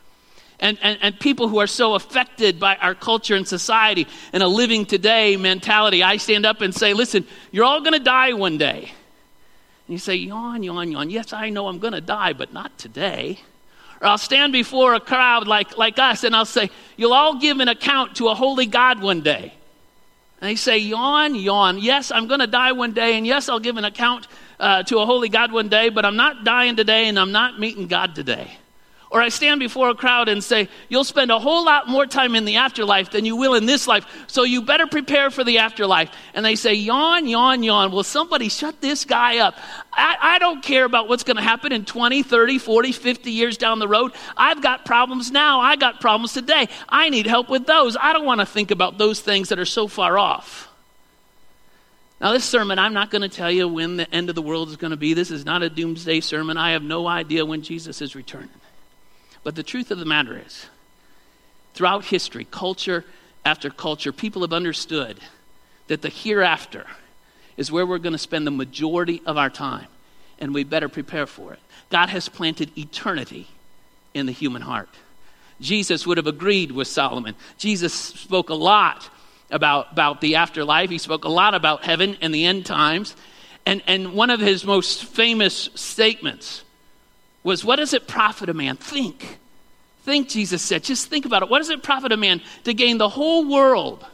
And, 0.61 0.77
and, 0.81 0.97
and 1.01 1.19
people 1.19 1.49
who 1.49 1.57
are 1.57 1.67
so 1.67 1.95
affected 1.95 2.57
by 2.57 2.77
our 2.77 2.95
culture 2.95 3.35
and 3.35 3.45
society 3.45 4.07
and 4.31 4.41
a 4.41 4.47
living 4.47 4.85
today 4.85 5.35
mentality, 5.35 6.03
I 6.03 6.15
stand 6.15 6.45
up 6.45 6.61
and 6.61 6.73
say, 6.73 6.93
listen, 6.93 7.27
you're 7.51 7.65
all 7.65 7.81
going 7.81 7.99
to 7.99 7.99
die 7.99 8.31
one 8.31 8.57
day. 8.57 8.93
And 9.87 9.89
you 9.89 9.97
say, 9.97 10.15
yawn, 10.15 10.63
yawn, 10.63 10.89
yawn. 10.89 11.09
Yes, 11.09 11.33
I 11.33 11.49
know 11.49 11.67
I'm 11.67 11.79
going 11.79 11.91
to 11.91 11.99
die, 11.99 12.31
but 12.31 12.53
not 12.53 12.77
today. 12.77 13.39
Or 14.03 14.07
I'll 14.07 14.17
stand 14.17 14.51
before 14.51 14.95
a 14.95 14.99
crowd 14.99 15.47
like, 15.47 15.77
like 15.77 15.97
us 15.97 16.25
and 16.25 16.35
I'll 16.35 16.45
say, 16.45 16.69
You'll 16.97 17.13
all 17.13 17.39
give 17.39 17.61
an 17.61 17.69
account 17.69 18.17
to 18.17 18.27
a 18.27 18.35
holy 18.35 18.65
God 18.65 19.01
one 19.01 19.21
day. 19.21 19.53
And 20.41 20.49
they 20.49 20.55
say, 20.55 20.77
Yawn, 20.77 21.35
yawn. 21.35 21.79
Yes, 21.79 22.11
I'm 22.11 22.27
going 22.27 22.41
to 22.41 22.47
die 22.47 22.73
one 22.73 22.91
day, 22.91 23.17
and 23.17 23.25
yes, 23.25 23.47
I'll 23.47 23.61
give 23.61 23.77
an 23.77 23.85
account 23.85 24.27
uh, 24.59 24.83
to 24.83 24.99
a 24.99 25.05
holy 25.05 25.29
God 25.29 25.53
one 25.53 25.69
day, 25.69 25.87
but 25.87 26.03
I'm 26.03 26.17
not 26.17 26.43
dying 26.43 26.75
today 26.75 27.07
and 27.07 27.17
I'm 27.17 27.31
not 27.31 27.59
meeting 27.59 27.87
God 27.87 28.13
today. 28.13 28.57
Or 29.13 29.21
I 29.21 29.29
stand 29.29 29.59
before 29.59 29.89
a 29.89 29.93
crowd 29.93 30.27
and 30.27 30.43
say, 30.43 30.67
You'll 30.89 31.03
spend 31.03 31.29
a 31.29 31.37
whole 31.37 31.63
lot 31.63 31.87
more 31.87 32.07
time 32.07 32.33
in 32.33 32.45
the 32.45 32.55
afterlife 32.55 33.11
than 33.11 33.25
you 33.25 33.35
will 33.35 33.53
in 33.53 33.67
this 33.67 33.85
life, 33.87 34.07
so 34.25 34.41
you 34.41 34.63
better 34.63 34.87
prepare 34.87 35.29
for 35.29 35.43
the 35.43 35.59
afterlife. 35.59 36.09
And 36.33 36.43
they 36.43 36.55
say, 36.55 36.73
Yawn, 36.73 37.27
yawn, 37.27 37.61
yawn. 37.61 37.91
Will 37.91 38.03
somebody 38.03 38.49
shut 38.49 38.81
this 38.81 39.05
guy 39.05 39.37
up? 39.37 39.55
I, 39.93 40.17
I 40.19 40.39
don't 40.39 40.63
care 40.63 40.83
about 40.83 41.07
what's 41.07 41.23
going 41.23 41.37
to 41.37 41.43
happen 41.43 41.71
in 41.71 41.85
20, 41.85 42.23
30, 42.23 42.57
40, 42.57 42.91
50 42.91 43.29
years 43.29 43.55
down 43.55 43.77
the 43.77 43.87
road. 43.87 44.13
I've 44.35 44.63
got 44.63 44.83
problems 44.83 45.29
now. 45.29 45.59
I 45.59 45.75
got 45.75 46.01
problems 46.01 46.33
today. 46.33 46.67
I 46.89 47.09
need 47.09 47.27
help 47.27 47.49
with 47.49 47.67
those. 47.67 47.95
I 47.95 48.13
don't 48.13 48.25
want 48.25 48.39
to 48.39 48.47
think 48.47 48.71
about 48.71 48.97
those 48.97 49.21
things 49.21 49.49
that 49.49 49.59
are 49.59 49.65
so 49.65 49.87
far 49.87 50.17
off. 50.17 50.69
Now, 52.19 52.31
this 52.31 52.45
sermon, 52.45 52.79
I'm 52.79 52.93
not 52.95 53.11
going 53.11 53.21
to 53.21 53.29
tell 53.29 53.51
you 53.51 53.67
when 53.67 53.97
the 53.97 54.11
end 54.11 54.29
of 54.29 54.35
the 54.35 54.41
world 54.41 54.69
is 54.69 54.77
going 54.77 54.89
to 54.89 54.97
be. 54.97 55.13
This 55.13 55.29
is 55.29 55.45
not 55.45 55.61
a 55.61 55.69
doomsday 55.69 56.21
sermon. 56.21 56.57
I 56.57 56.71
have 56.71 56.81
no 56.81 57.05
idea 57.05 57.45
when 57.45 57.61
Jesus 57.61 58.01
is 58.01 58.15
returning. 58.15 58.49
But 59.43 59.55
the 59.55 59.63
truth 59.63 59.91
of 59.91 59.99
the 59.99 60.05
matter 60.05 60.41
is, 60.43 60.67
throughout 61.73 62.05
history, 62.05 62.47
culture 62.49 63.03
after 63.45 63.69
culture, 63.69 64.11
people 64.11 64.41
have 64.41 64.53
understood 64.53 65.19
that 65.87 66.01
the 66.01 66.09
hereafter 66.09 66.85
is 67.57 67.71
where 67.71 67.85
we're 67.85 67.97
going 67.97 68.13
to 68.13 68.19
spend 68.19 68.47
the 68.47 68.51
majority 68.51 69.21
of 69.25 69.37
our 69.37 69.49
time, 69.49 69.87
and 70.39 70.53
we 70.53 70.63
better 70.63 70.89
prepare 70.89 71.27
for 71.27 71.53
it. 71.53 71.59
God 71.89 72.09
has 72.09 72.29
planted 72.29 72.75
eternity 72.77 73.47
in 74.13 74.25
the 74.25 74.31
human 74.31 74.61
heart. 74.61 74.89
Jesus 75.59 76.07
would 76.07 76.17
have 76.17 76.27
agreed 76.27 76.71
with 76.71 76.87
Solomon. 76.87 77.35
Jesus 77.57 77.93
spoke 77.93 78.49
a 78.49 78.55
lot 78.55 79.09
about, 79.51 79.91
about 79.91 80.21
the 80.21 80.35
afterlife, 80.35 80.89
he 80.89 80.97
spoke 80.97 81.25
a 81.25 81.29
lot 81.29 81.53
about 81.53 81.83
heaven 81.83 82.17
and 82.21 82.33
the 82.33 82.45
end 82.45 82.65
times. 82.65 83.15
And, 83.65 83.81
and 83.87 84.13
one 84.13 84.29
of 84.29 84.39
his 84.39 84.65
most 84.65 85.05
famous 85.05 85.69
statements 85.75 86.62
was, 87.43 87.63
What 87.63 87.77
does 87.77 87.93
it 87.93 88.07
profit 88.07 88.49
a 88.49 88.53
man? 88.53 88.77
Think. 88.77 89.39
Think, 90.03 90.29
Jesus 90.29 90.61
said. 90.61 90.83
Just 90.83 91.09
think 91.09 91.25
about 91.25 91.43
it. 91.43 91.49
What 91.49 91.59
does 91.59 91.69
it 91.69 91.81
profit 91.81 92.11
a 92.11 92.17
man 92.17 92.41
to 92.65 92.73
gain 92.73 92.97
the 92.97 93.09
whole 93.09 93.47
world 93.47 94.05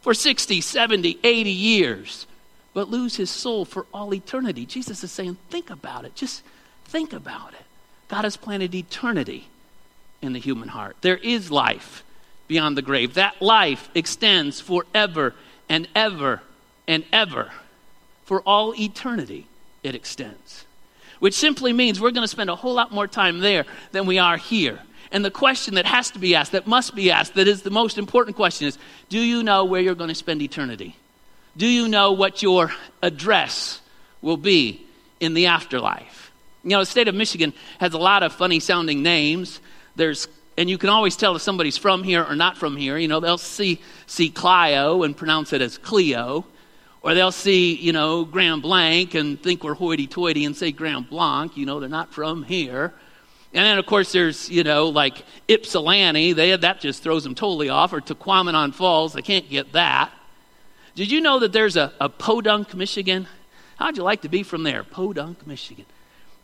for 0.00 0.12
60, 0.12 0.60
70, 0.60 1.18
80 1.22 1.50
years, 1.50 2.26
but 2.74 2.88
lose 2.88 3.16
his 3.16 3.30
soul 3.30 3.64
for 3.64 3.86
all 3.94 4.12
eternity? 4.12 4.66
Jesus 4.66 5.04
is 5.04 5.12
saying, 5.12 5.36
Think 5.50 5.70
about 5.70 6.04
it. 6.04 6.14
Just 6.14 6.42
think 6.84 7.12
about 7.12 7.52
it. 7.52 7.64
God 8.08 8.24
has 8.24 8.36
planted 8.36 8.74
eternity 8.74 9.48
in 10.22 10.32
the 10.32 10.38
human 10.38 10.68
heart. 10.68 10.96
There 11.00 11.16
is 11.16 11.50
life 11.50 12.04
beyond 12.48 12.76
the 12.76 12.82
grave. 12.82 13.14
That 13.14 13.40
life 13.40 13.88
extends 13.94 14.60
forever 14.60 15.34
and 15.68 15.88
ever 15.94 16.42
and 16.86 17.04
ever. 17.12 17.50
For 18.24 18.40
all 18.42 18.74
eternity, 18.74 19.46
it 19.82 19.94
extends 19.94 20.64
which 21.18 21.34
simply 21.34 21.72
means 21.72 22.00
we're 22.00 22.10
going 22.10 22.24
to 22.24 22.28
spend 22.28 22.50
a 22.50 22.56
whole 22.56 22.74
lot 22.74 22.92
more 22.92 23.06
time 23.06 23.40
there 23.40 23.64
than 23.92 24.06
we 24.06 24.18
are 24.18 24.36
here. 24.36 24.80
And 25.12 25.24
the 25.24 25.30
question 25.30 25.74
that 25.74 25.86
has 25.86 26.10
to 26.12 26.18
be 26.18 26.34
asked, 26.34 26.52
that 26.52 26.66
must 26.66 26.94
be 26.94 27.10
asked, 27.10 27.34
that 27.34 27.48
is 27.48 27.62
the 27.62 27.70
most 27.70 27.98
important 27.98 28.36
question 28.36 28.66
is 28.66 28.78
do 29.08 29.18
you 29.18 29.42
know 29.42 29.64
where 29.64 29.80
you're 29.80 29.94
going 29.94 30.08
to 30.08 30.14
spend 30.14 30.42
eternity? 30.42 30.96
Do 31.56 31.66
you 31.66 31.88
know 31.88 32.12
what 32.12 32.42
your 32.42 32.72
address 33.02 33.80
will 34.20 34.36
be 34.36 34.84
in 35.20 35.34
the 35.34 35.46
afterlife? 35.46 36.32
You 36.64 36.70
know, 36.70 36.80
the 36.80 36.86
state 36.86 37.08
of 37.08 37.14
Michigan 37.14 37.54
has 37.78 37.94
a 37.94 37.98
lot 37.98 38.22
of 38.22 38.32
funny 38.32 38.60
sounding 38.60 39.02
names. 39.02 39.60
There's 39.94 40.28
and 40.58 40.70
you 40.70 40.78
can 40.78 40.88
always 40.88 41.16
tell 41.16 41.36
if 41.36 41.42
somebody's 41.42 41.76
from 41.76 42.02
here 42.02 42.24
or 42.24 42.34
not 42.34 42.56
from 42.56 42.76
here. 42.76 42.96
You 42.96 43.08
know, 43.08 43.20
they'll 43.20 43.38
see 43.38 43.80
see 44.06 44.30
Clio 44.30 45.02
and 45.02 45.16
pronounce 45.16 45.52
it 45.52 45.60
as 45.60 45.78
Clio. 45.78 46.44
Or 47.06 47.14
they'll 47.14 47.30
see, 47.30 47.76
you 47.76 47.92
know, 47.92 48.24
Grand 48.24 48.62
Blanc 48.62 49.14
and 49.14 49.40
think 49.40 49.62
we're 49.62 49.74
hoity 49.74 50.08
toity 50.08 50.44
and 50.44 50.56
say 50.56 50.72
Grand 50.72 51.08
Blanc. 51.08 51.56
You 51.56 51.64
know, 51.64 51.78
they're 51.78 51.88
not 51.88 52.12
from 52.12 52.42
here. 52.42 52.92
And 53.54 53.64
then, 53.64 53.78
of 53.78 53.86
course, 53.86 54.10
there's, 54.10 54.50
you 54.50 54.64
know, 54.64 54.88
like 54.88 55.24
Ypsilanti. 55.46 56.32
They, 56.32 56.56
that 56.56 56.80
just 56.80 57.04
throws 57.04 57.22
them 57.22 57.36
totally 57.36 57.68
off. 57.68 57.92
Or 57.92 58.00
Tahquamenon 58.00 58.74
Falls. 58.74 59.12
They 59.12 59.22
can't 59.22 59.48
get 59.48 59.70
that. 59.74 60.10
Did 60.96 61.12
you 61.12 61.20
know 61.20 61.38
that 61.38 61.52
there's 61.52 61.76
a, 61.76 61.92
a 62.00 62.08
Podunk, 62.08 62.74
Michigan? 62.74 63.28
How'd 63.76 63.96
you 63.96 64.02
like 64.02 64.22
to 64.22 64.28
be 64.28 64.42
from 64.42 64.64
there? 64.64 64.82
Podunk, 64.82 65.46
Michigan. 65.46 65.86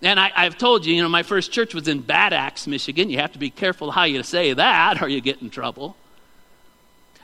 And 0.01 0.21
I, 0.21 0.45
have 0.45 0.59
told 0.59 0.87
you, 0.87 0.95
you 0.95 1.03
know, 1.03 1.09
my 1.09 1.25
first 1.25 1.51
church 1.51 1.75
was 1.75 1.89
in 1.89 2.03
Bad 2.03 2.33
Axe, 2.33 2.69
Michigan. 2.69 3.11
You 3.11 3.19
have 3.19 3.33
to 3.33 3.41
be 3.41 3.51
careful 3.51 3.91
how 3.91 4.05
you 4.05 4.23
say 4.23 4.53
that 4.53 5.03
or 5.03 5.09
you 5.09 5.21
get 5.21 5.43
in 5.43 5.51
trouble. 5.51 5.97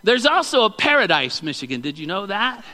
There's 0.02 0.26
also 0.26 0.64
a 0.64 0.70
Paradise, 0.70 1.40
Michigan. 1.40 1.80
Did 1.80 2.00
you 2.00 2.08
know 2.08 2.26
that? 2.26 2.64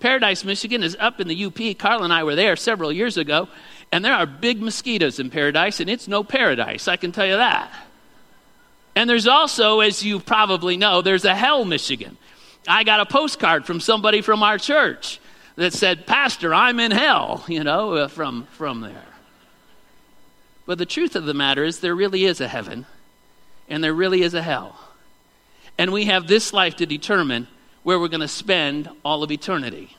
Paradise, 0.00 0.44
Michigan 0.44 0.82
is 0.82 0.96
up 1.00 1.20
in 1.20 1.28
the 1.28 1.44
UP. 1.44 1.78
Carla 1.78 2.04
and 2.04 2.12
I 2.12 2.24
were 2.24 2.34
there 2.34 2.56
several 2.56 2.92
years 2.92 3.16
ago, 3.16 3.48
and 3.92 4.04
there 4.04 4.14
are 4.14 4.26
big 4.26 4.60
mosquitoes 4.60 5.18
in 5.18 5.30
Paradise, 5.30 5.80
and 5.80 5.88
it's 5.88 6.08
no 6.08 6.24
paradise, 6.24 6.88
I 6.88 6.96
can 6.96 7.12
tell 7.12 7.26
you 7.26 7.36
that. 7.36 7.72
And 8.96 9.08
there's 9.10 9.26
also, 9.26 9.80
as 9.80 10.04
you 10.04 10.20
probably 10.20 10.76
know, 10.76 11.02
there's 11.02 11.24
a 11.24 11.34
Hell, 11.34 11.64
Michigan. 11.64 12.16
I 12.66 12.84
got 12.84 13.00
a 13.00 13.06
postcard 13.06 13.66
from 13.66 13.80
somebody 13.80 14.20
from 14.20 14.42
our 14.42 14.58
church 14.58 15.20
that 15.56 15.72
said, 15.72 16.06
Pastor, 16.06 16.54
I'm 16.54 16.80
in 16.80 16.90
hell, 16.90 17.44
you 17.48 17.62
know, 17.62 17.94
uh, 17.94 18.08
from, 18.08 18.46
from 18.52 18.80
there. 18.80 19.04
But 20.66 20.78
the 20.78 20.86
truth 20.86 21.14
of 21.14 21.26
the 21.26 21.34
matter 21.34 21.62
is, 21.62 21.80
there 21.80 21.94
really 21.94 22.24
is 22.24 22.40
a 22.40 22.48
heaven, 22.48 22.86
and 23.68 23.84
there 23.84 23.92
really 23.92 24.22
is 24.22 24.34
a 24.34 24.42
hell. 24.42 24.78
And 25.76 25.92
we 25.92 26.06
have 26.06 26.26
this 26.26 26.52
life 26.52 26.76
to 26.76 26.86
determine 26.86 27.48
where 27.84 28.00
we're 28.00 28.08
going 28.08 28.20
to 28.20 28.28
spend 28.28 28.90
all 29.04 29.22
of 29.22 29.30
eternity. 29.30 29.96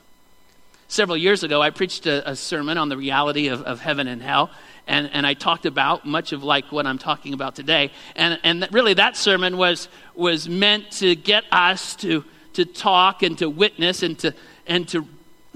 Several 0.88 1.18
years 1.18 1.44
ago, 1.44 1.62
I 1.62 1.70
preached 1.70 2.06
a, 2.06 2.30
a 2.30 2.36
sermon 2.36 2.78
on 2.78 2.90
the 2.90 2.98
reality 2.98 3.48
of, 3.48 3.64
of 3.64 3.80
heaven 3.80 4.08
and 4.08 4.22
hell, 4.22 4.52
and, 4.88 5.10
and 5.14 5.26
I 5.26 5.34
talked 5.34 5.66
about 5.66 6.06
much 6.06 6.32
of 6.32 6.44
like 6.44 6.72
what 6.72 6.86
I'm 6.86 7.00
talking 7.00 7.34
about 7.34 7.56
today. 7.56 7.92
And, 8.16 8.40
and 8.44 8.68
really, 8.72 8.94
that 8.96 9.18
sermon 9.18 9.58
was, 9.58 9.88
was 10.14 10.48
meant 10.48 10.92
to 10.94 11.16
get 11.16 11.44
us 11.52 11.96
to, 11.98 12.24
to 12.54 12.66
talk 12.66 13.24
and 13.24 13.38
to 13.40 13.50
witness 13.50 14.04
and 14.04 14.20
to, 14.20 14.34
and 14.68 14.88
to 14.90 15.08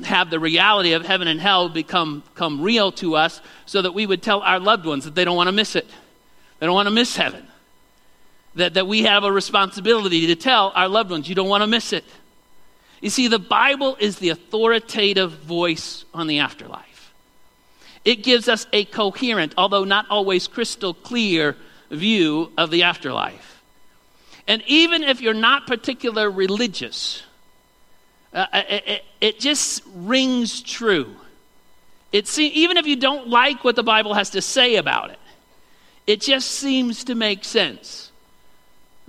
have 0.03 0.29
the 0.29 0.39
reality 0.39 0.93
of 0.93 1.05
heaven 1.05 1.27
and 1.27 1.39
hell 1.39 1.69
become, 1.69 2.23
become 2.33 2.61
real 2.61 2.91
to 2.93 3.15
us 3.15 3.41
so 3.65 3.81
that 3.81 3.93
we 3.93 4.05
would 4.05 4.23
tell 4.23 4.41
our 4.41 4.59
loved 4.59 4.85
ones 4.85 5.05
that 5.05 5.13
they 5.13 5.25
don't 5.25 5.35
want 5.35 5.47
to 5.47 5.53
miss 5.53 5.75
it. 5.75 5.87
They 6.59 6.65
don't 6.65 6.75
want 6.75 6.87
to 6.87 6.93
miss 6.93 7.15
heaven. 7.15 7.45
That, 8.55 8.73
that 8.73 8.87
we 8.87 9.03
have 9.03 9.23
a 9.23 9.31
responsibility 9.31 10.27
to 10.27 10.35
tell 10.35 10.71
our 10.75 10.87
loved 10.87 11.11
ones, 11.11 11.29
you 11.29 11.35
don't 11.35 11.49
want 11.49 11.61
to 11.61 11.67
miss 11.67 11.93
it. 11.93 12.03
You 13.01 13.09
see, 13.09 13.27
the 13.27 13.39
Bible 13.39 13.95
is 13.99 14.19
the 14.19 14.29
authoritative 14.29 15.31
voice 15.31 16.05
on 16.13 16.27
the 16.27 16.39
afterlife. 16.39 17.13
It 18.03 18.23
gives 18.23 18.49
us 18.49 18.67
a 18.73 18.85
coherent, 18.85 19.53
although 19.57 19.83
not 19.83 20.05
always 20.09 20.47
crystal 20.47 20.93
clear, 20.93 21.55
view 21.89 22.51
of 22.57 22.71
the 22.71 22.83
afterlife. 22.83 23.61
And 24.47 24.63
even 24.65 25.03
if 25.03 25.21
you're 25.21 25.33
not 25.33 25.67
particular 25.67 26.29
religious, 26.29 27.23
uh, 28.33 28.45
uh 28.51 28.63
it, 28.67 28.83
it, 28.87 29.03
it, 29.21 29.39
just 29.39 29.83
rings 29.93 30.61
true. 30.61 31.15
It 32.11 32.27
see, 32.27 32.47
even 32.47 32.77
if 32.77 32.87
you 32.87 32.95
don't 32.95 33.27
like 33.27 33.63
what 33.63 33.75
the 33.75 33.83
Bible 33.83 34.13
has 34.13 34.31
to 34.31 34.41
say 34.41 34.75
about 34.75 35.11
it, 35.11 35.19
it 36.07 36.21
just 36.21 36.49
seems 36.49 37.03
to 37.05 37.15
make 37.15 37.43
sense 37.43 38.08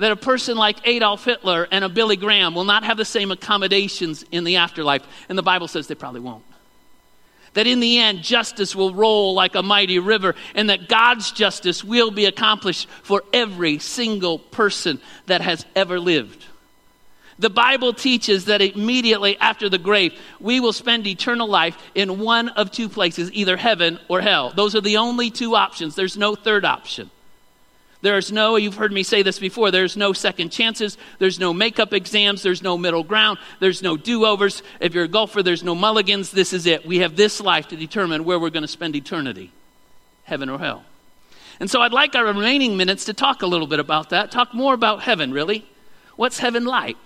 that 0.00 0.12
a 0.12 0.16
person 0.16 0.57
like 0.57 0.78
Adolf 0.87 1.25
Hitler 1.26 1.69
and 1.71 1.85
a 1.85 1.88
Billy 1.88 2.16
Graham 2.16 2.54
will 2.54 2.64
not 2.64 2.85
have 2.85 2.97
the 2.97 3.04
same 3.04 3.30
accommodations 3.30 4.25
in 4.33 4.45
the 4.45 4.57
afterlife. 4.57 5.02
And 5.28 5.37
the 5.37 5.42
Bible 5.42 5.69
says 5.69 5.87
they 5.87 5.95
probably 5.95 6.21
won't. 6.21 6.42
That 7.52 7.66
in 7.66 7.80
the 7.80 7.99
end, 7.99 8.23
justice 8.23 8.75
will 8.75 8.95
roll 8.95 9.35
like 9.35 9.54
a 9.54 9.62
mighty 9.62 9.99
river, 9.99 10.37
and 10.54 10.71
that 10.71 10.88
God's 10.88 11.33
justice 11.33 11.85
will 11.85 12.11
be 12.11 12.25
accomplished 12.25 12.88
for 13.02 13.25
every 13.33 13.78
single 13.78 14.38
person 14.38 15.00
that 15.26 15.42
has 15.42 15.66
ever 15.76 16.00
lived. 16.00 16.47
The 17.38 17.50
Bible 17.50 17.92
teaches 17.92 18.47
that 18.47 18.62
immediately 18.62 19.37
after 19.38 19.69
the 19.69 19.78
grave, 19.78 20.19
we 20.38 20.61
will 20.61 20.73
spend 20.73 21.07
eternal 21.07 21.49
life 21.49 21.76
in 21.95 22.21
one 22.21 22.50
of 22.50 22.71
two 22.71 22.88
places, 22.88 23.30
either 23.33 23.57
heaven 23.57 23.99
or 24.09 24.21
hell. 24.21 24.52
Those 24.54 24.75
are 24.75 24.80
the 24.80 24.99
only 24.99 25.30
two 25.30 25.57
options. 25.57 25.95
There's 25.95 26.16
no 26.16 26.35
third 26.35 26.64
option. 26.64 27.11
There's 28.02 28.33
no, 28.33 28.57
you've 28.57 28.76
heard 28.76 28.92
me 28.92 29.02
say 29.02 29.23
this 29.23 29.38
before, 29.38 29.71
there's 29.71 29.97
no 29.97 30.12
second 30.12 30.50
chances, 30.50 30.97
there's 31.19 31.38
no 31.38 31.52
makeup 31.52 31.92
exams, 31.92 32.42
there's 32.42 32.62
no 32.62 32.78
middle 32.78 33.04
ground, 33.04 33.38
there's 33.59 33.83
no 33.83 33.97
do 33.97 34.25
overs. 34.25 34.62
If 34.80 34.95
you're 34.95 35.04
a 35.04 35.09
golfer, 35.09 35.42
there's 35.42 35.62
no 35.62 35.75
mulligans. 35.75 36.30
This 36.30 36.52
is 36.52 36.66
it. 36.66 36.87
We 36.87 37.00
have 37.00 37.16
this 37.16 37.40
life 37.40 37.69
to 37.69 37.76
determine 37.76 38.25
where 38.25 38.38
we're 38.38 38.50
going 38.50 38.62
to 38.62 38.69
spend 38.69 38.97
eternity 38.97 39.52
heaven 40.25 40.49
or 40.49 40.59
hell. 40.59 40.85
And 41.59 41.71
so 41.71 41.83
I'd 41.83 41.92
like 41.92 42.14
our 42.14 42.25
remaining 42.25 42.76
minutes 42.76 43.04
to 43.07 43.12
talk 43.12 43.42
a 43.42 43.47
little 43.47 43.66
bit 43.66 43.80
about 43.80 44.11
that, 44.11 44.30
talk 44.30 44.54
more 44.54 44.73
about 44.73 45.02
heaven, 45.02 45.33
really. 45.33 45.66
What's 46.16 46.38
heaven 46.38 46.64
like? 46.64 46.97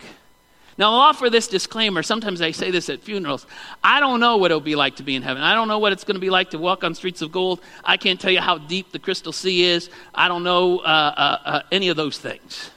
Now, 0.76 0.92
I'll 0.92 1.00
offer 1.00 1.30
this 1.30 1.46
disclaimer. 1.46 2.02
Sometimes 2.02 2.42
I 2.42 2.50
say 2.50 2.70
this 2.72 2.88
at 2.88 3.00
funerals. 3.00 3.46
I 3.82 4.00
don't 4.00 4.18
know 4.18 4.38
what 4.38 4.50
it'll 4.50 4.60
be 4.60 4.74
like 4.74 4.96
to 4.96 5.04
be 5.04 5.14
in 5.14 5.22
heaven. 5.22 5.42
I 5.42 5.54
don't 5.54 5.68
know 5.68 5.78
what 5.78 5.92
it's 5.92 6.02
going 6.02 6.16
to 6.16 6.20
be 6.20 6.30
like 6.30 6.50
to 6.50 6.58
walk 6.58 6.82
on 6.82 6.94
streets 6.94 7.22
of 7.22 7.30
gold. 7.30 7.60
I 7.84 7.96
can't 7.96 8.20
tell 8.20 8.32
you 8.32 8.40
how 8.40 8.58
deep 8.58 8.90
the 8.90 8.98
crystal 8.98 9.32
sea 9.32 9.64
is. 9.64 9.88
I 10.14 10.26
don't 10.26 10.42
know 10.42 10.80
uh, 10.80 10.82
uh, 10.82 11.38
uh, 11.44 11.62
any 11.70 11.90
of 11.90 11.96
those 11.96 12.18
things. 12.18 12.70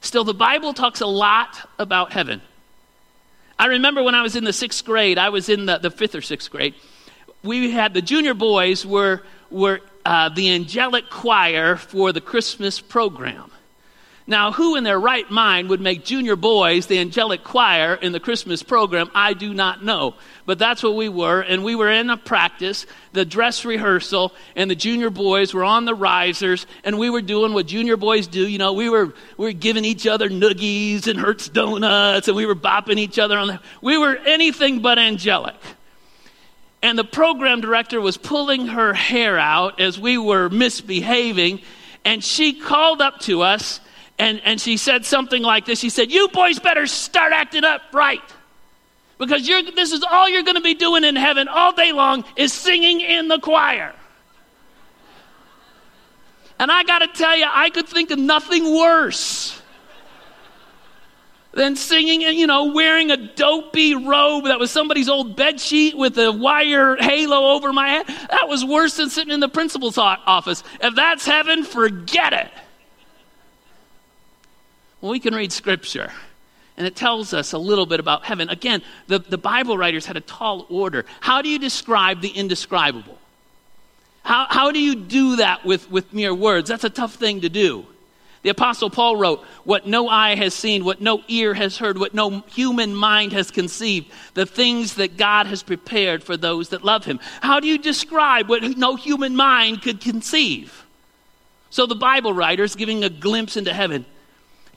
Still, 0.00 0.24
the 0.24 0.34
Bible 0.34 0.72
talks 0.74 1.00
a 1.00 1.06
lot 1.06 1.68
about 1.78 2.12
heaven. 2.12 2.40
I 3.58 3.66
remember 3.66 4.02
when 4.02 4.14
I 4.14 4.22
was 4.22 4.34
in 4.36 4.44
the 4.44 4.52
sixth 4.52 4.84
grade, 4.84 5.18
I 5.18 5.28
was 5.28 5.48
in 5.48 5.66
the, 5.66 5.78
the 5.78 5.90
fifth 5.90 6.14
or 6.14 6.22
sixth 6.22 6.50
grade. 6.50 6.74
We 7.42 7.70
had 7.70 7.94
the 7.94 8.02
junior 8.02 8.34
boys 8.34 8.84
were, 8.84 9.22
were 9.50 9.80
uh, 10.04 10.28
the 10.28 10.50
angelic 10.50 11.08
choir 11.10 11.76
for 11.76 12.12
the 12.12 12.20
Christmas 12.20 12.80
program. 12.80 13.50
Now, 14.28 14.52
who 14.52 14.76
in 14.76 14.84
their 14.84 15.00
right 15.00 15.28
mind 15.30 15.70
would 15.70 15.80
make 15.80 16.04
junior 16.04 16.36
boys 16.36 16.86
the 16.86 16.98
angelic 16.98 17.44
choir 17.44 17.94
in 17.94 18.12
the 18.12 18.20
Christmas 18.20 18.62
program? 18.62 19.10
I 19.14 19.32
do 19.32 19.54
not 19.54 19.82
know. 19.82 20.16
But 20.44 20.58
that's 20.58 20.82
what 20.82 20.94
we 20.94 21.08
were. 21.08 21.40
And 21.40 21.64
we 21.64 21.74
were 21.74 21.90
in 21.90 22.10
a 22.10 22.18
practice, 22.18 22.84
the 23.14 23.24
dress 23.24 23.64
rehearsal, 23.64 24.34
and 24.54 24.70
the 24.70 24.74
junior 24.74 25.08
boys 25.08 25.54
were 25.54 25.64
on 25.64 25.86
the 25.86 25.94
risers, 25.94 26.66
and 26.84 26.98
we 26.98 27.08
were 27.08 27.22
doing 27.22 27.54
what 27.54 27.66
junior 27.66 27.96
boys 27.96 28.26
do. 28.26 28.46
You 28.46 28.58
know, 28.58 28.74
we 28.74 28.90
were, 28.90 29.14
we 29.38 29.46
were 29.46 29.52
giving 29.52 29.86
each 29.86 30.06
other 30.06 30.28
noogies 30.28 31.06
and 31.06 31.18
Hertz 31.18 31.48
donuts, 31.48 32.28
and 32.28 32.36
we 32.36 32.44
were 32.44 32.54
bopping 32.54 32.98
each 32.98 33.18
other 33.18 33.38
on 33.38 33.46
the. 33.48 33.60
We 33.80 33.96
were 33.96 34.14
anything 34.14 34.82
but 34.82 34.98
angelic. 34.98 35.56
And 36.82 36.98
the 36.98 37.04
program 37.04 37.62
director 37.62 37.98
was 37.98 38.18
pulling 38.18 38.66
her 38.66 38.92
hair 38.92 39.38
out 39.38 39.80
as 39.80 39.98
we 39.98 40.18
were 40.18 40.50
misbehaving, 40.50 41.62
and 42.04 42.22
she 42.22 42.52
called 42.52 43.00
up 43.00 43.20
to 43.20 43.40
us 43.40 43.80
and, 44.18 44.40
and 44.44 44.60
she 44.60 44.76
said 44.76 45.04
something 45.04 45.42
like 45.42 45.64
this 45.66 45.78
She 45.78 45.90
said, 45.90 46.10
You 46.10 46.28
boys 46.28 46.58
better 46.58 46.86
start 46.86 47.32
acting 47.32 47.64
up 47.64 47.82
right. 47.92 48.22
Because 49.18 49.44
this 49.46 49.92
is 49.92 50.04
all 50.08 50.28
you're 50.28 50.44
going 50.44 50.56
to 50.56 50.62
be 50.62 50.74
doing 50.74 51.02
in 51.02 51.16
heaven 51.16 51.48
all 51.48 51.72
day 51.72 51.90
long 51.90 52.24
is 52.36 52.52
singing 52.52 53.00
in 53.00 53.26
the 53.26 53.40
choir. 53.40 53.92
And 56.60 56.70
I 56.70 56.84
got 56.84 57.00
to 57.00 57.08
tell 57.08 57.36
you, 57.36 57.46
I 57.48 57.70
could 57.70 57.88
think 57.88 58.12
of 58.12 58.18
nothing 58.18 58.76
worse 58.76 59.60
than 61.52 61.74
singing 61.74 62.24
and, 62.24 62.36
you 62.36 62.46
know, 62.46 62.72
wearing 62.72 63.10
a 63.10 63.16
dopey 63.16 63.96
robe 63.96 64.44
that 64.44 64.60
was 64.60 64.70
somebody's 64.70 65.08
old 65.08 65.34
bed 65.34 65.60
sheet 65.60 65.96
with 65.96 66.16
a 66.18 66.30
wire 66.30 66.94
halo 66.96 67.54
over 67.56 67.72
my 67.72 67.88
head. 67.88 68.06
That 68.06 68.46
was 68.46 68.64
worse 68.64 68.96
than 68.98 69.10
sitting 69.10 69.32
in 69.32 69.40
the 69.40 69.48
principal's 69.48 69.98
office. 69.98 70.62
If 70.80 70.94
that's 70.94 71.26
heaven, 71.26 71.64
forget 71.64 72.32
it. 72.32 72.50
Well, 75.00 75.12
we 75.12 75.20
can 75.20 75.34
read 75.34 75.52
scripture 75.52 76.12
and 76.78 76.86
it 76.86 76.94
tells 76.94 77.34
us 77.34 77.52
a 77.52 77.58
little 77.58 77.86
bit 77.86 77.98
about 77.98 78.24
heaven. 78.24 78.48
Again, 78.48 78.82
the, 79.08 79.18
the 79.18 79.36
Bible 79.36 79.76
writers 79.76 80.06
had 80.06 80.16
a 80.16 80.20
tall 80.20 80.64
order. 80.70 81.04
How 81.20 81.42
do 81.42 81.48
you 81.48 81.58
describe 81.58 82.20
the 82.20 82.28
indescribable? 82.28 83.18
How, 84.22 84.46
how 84.48 84.70
do 84.70 84.78
you 84.78 84.94
do 84.94 85.36
that 85.36 85.64
with, 85.64 85.90
with 85.90 86.12
mere 86.12 86.32
words? 86.32 86.68
That's 86.68 86.84
a 86.84 86.90
tough 86.90 87.14
thing 87.14 87.40
to 87.40 87.48
do. 87.48 87.84
The 88.42 88.50
Apostle 88.50 88.90
Paul 88.90 89.16
wrote, 89.16 89.44
What 89.64 89.88
no 89.88 90.08
eye 90.08 90.36
has 90.36 90.54
seen, 90.54 90.84
what 90.84 91.00
no 91.00 91.22
ear 91.26 91.52
has 91.54 91.76
heard, 91.78 91.98
what 91.98 92.14
no 92.14 92.40
human 92.42 92.94
mind 92.94 93.32
has 93.32 93.50
conceived, 93.50 94.12
the 94.34 94.46
things 94.46 94.94
that 94.94 95.16
God 95.16 95.46
has 95.48 95.64
prepared 95.64 96.22
for 96.22 96.36
those 96.36 96.68
that 96.68 96.84
love 96.84 97.04
Him. 97.04 97.18
How 97.40 97.58
do 97.58 97.66
you 97.66 97.78
describe 97.78 98.48
what 98.48 98.62
no 98.76 98.94
human 98.94 99.34
mind 99.34 99.82
could 99.82 100.00
conceive? 100.00 100.84
So 101.70 101.86
the 101.86 101.96
Bible 101.96 102.32
writers, 102.32 102.76
giving 102.76 103.02
a 103.02 103.10
glimpse 103.10 103.56
into 103.56 103.72
heaven, 103.74 104.06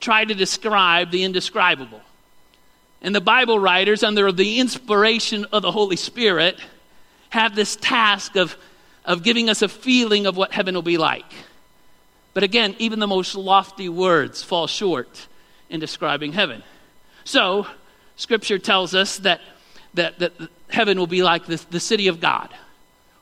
try 0.01 0.25
to 0.25 0.33
describe 0.33 1.11
the 1.11 1.23
indescribable. 1.23 2.01
And 3.01 3.15
the 3.15 3.21
Bible 3.21 3.57
writers, 3.57 4.03
under 4.03 4.31
the 4.31 4.59
inspiration 4.59 5.45
of 5.51 5.61
the 5.61 5.71
Holy 5.71 5.95
Spirit, 5.95 6.59
have 7.29 7.55
this 7.55 7.75
task 7.75 8.35
of, 8.35 8.55
of 9.05 9.23
giving 9.23 9.49
us 9.49 9.61
a 9.61 9.67
feeling 9.67 10.25
of 10.25 10.35
what 10.35 10.51
heaven 10.51 10.75
will 10.75 10.81
be 10.81 10.97
like. 10.97 11.31
But 12.33 12.43
again, 12.43 12.75
even 12.77 12.99
the 12.99 13.07
most 13.07 13.35
lofty 13.35 13.89
words 13.89 14.43
fall 14.43 14.67
short 14.67 15.27
in 15.69 15.79
describing 15.79 16.33
heaven. 16.33 16.63
So, 17.23 17.67
Scripture 18.15 18.59
tells 18.59 18.93
us 18.93 19.17
that, 19.19 19.41
that, 19.95 20.19
that 20.19 20.33
heaven 20.69 20.99
will 20.99 21.07
be 21.07 21.23
like 21.23 21.45
the, 21.45 21.63
the 21.69 21.79
city 21.79 22.07
of 22.07 22.19
God, 22.19 22.49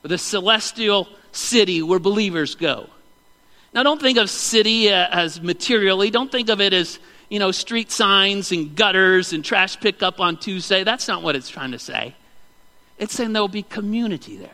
or 0.04 0.08
the 0.08 0.18
celestial 0.18 1.08
city 1.32 1.82
where 1.82 1.98
believers 1.98 2.54
go. 2.54 2.88
Now, 3.72 3.82
don't 3.82 4.00
think 4.00 4.18
of 4.18 4.28
city 4.28 4.90
uh, 4.90 5.08
as 5.10 5.40
materially. 5.40 6.10
Don't 6.10 6.30
think 6.30 6.48
of 6.48 6.60
it 6.60 6.72
as, 6.72 6.98
you 7.28 7.38
know, 7.38 7.52
street 7.52 7.92
signs 7.92 8.50
and 8.50 8.74
gutters 8.74 9.32
and 9.32 9.44
trash 9.44 9.78
pickup 9.78 10.18
on 10.20 10.36
Tuesday. 10.36 10.82
That's 10.82 11.06
not 11.06 11.22
what 11.22 11.36
it's 11.36 11.48
trying 11.48 11.70
to 11.72 11.78
say. 11.78 12.14
It's 12.98 13.14
saying 13.14 13.32
there 13.32 13.42
will 13.42 13.48
be 13.48 13.62
community 13.62 14.36
there. 14.36 14.50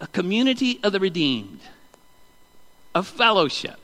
A 0.00 0.06
community 0.08 0.80
of 0.82 0.92
the 0.92 1.00
redeemed, 1.00 1.60
a 2.94 3.02
fellowship, 3.02 3.80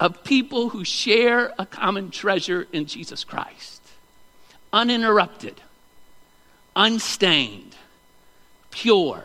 of 0.00 0.24
people 0.24 0.70
who 0.70 0.84
share 0.84 1.54
a 1.60 1.64
common 1.64 2.10
treasure 2.10 2.66
in 2.72 2.86
Jesus 2.86 3.22
Christ, 3.22 3.80
uninterrupted, 4.72 5.60
unstained, 6.74 7.76
pure, 8.70 9.22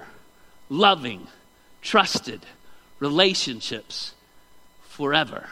loving, 0.70 1.28
trusted 1.82 2.46
relationships 3.00 4.14
forever. 4.82 5.48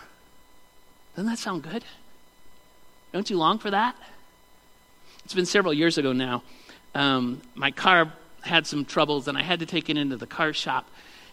Doesn't 1.15 1.29
that 1.29 1.39
sound 1.39 1.63
good? 1.63 1.83
Don't 3.13 3.29
you 3.29 3.37
long 3.37 3.59
for 3.59 3.71
that? 3.71 3.95
It's 5.23 5.33
been 5.33 5.45
several 5.45 5.73
years 5.73 5.97
ago 5.97 6.11
now. 6.11 6.43
Um, 6.93 7.41
my 7.55 7.71
car 7.71 8.11
had 8.41 8.67
some 8.67 8.85
troubles, 8.85 9.27
and 9.27 9.37
I 9.37 9.41
had 9.41 9.59
to 9.59 9.65
take 9.65 9.89
it 9.89 9.97
into 9.97 10.17
the 10.17 10.27
car 10.27 10.53
shop 10.53 10.87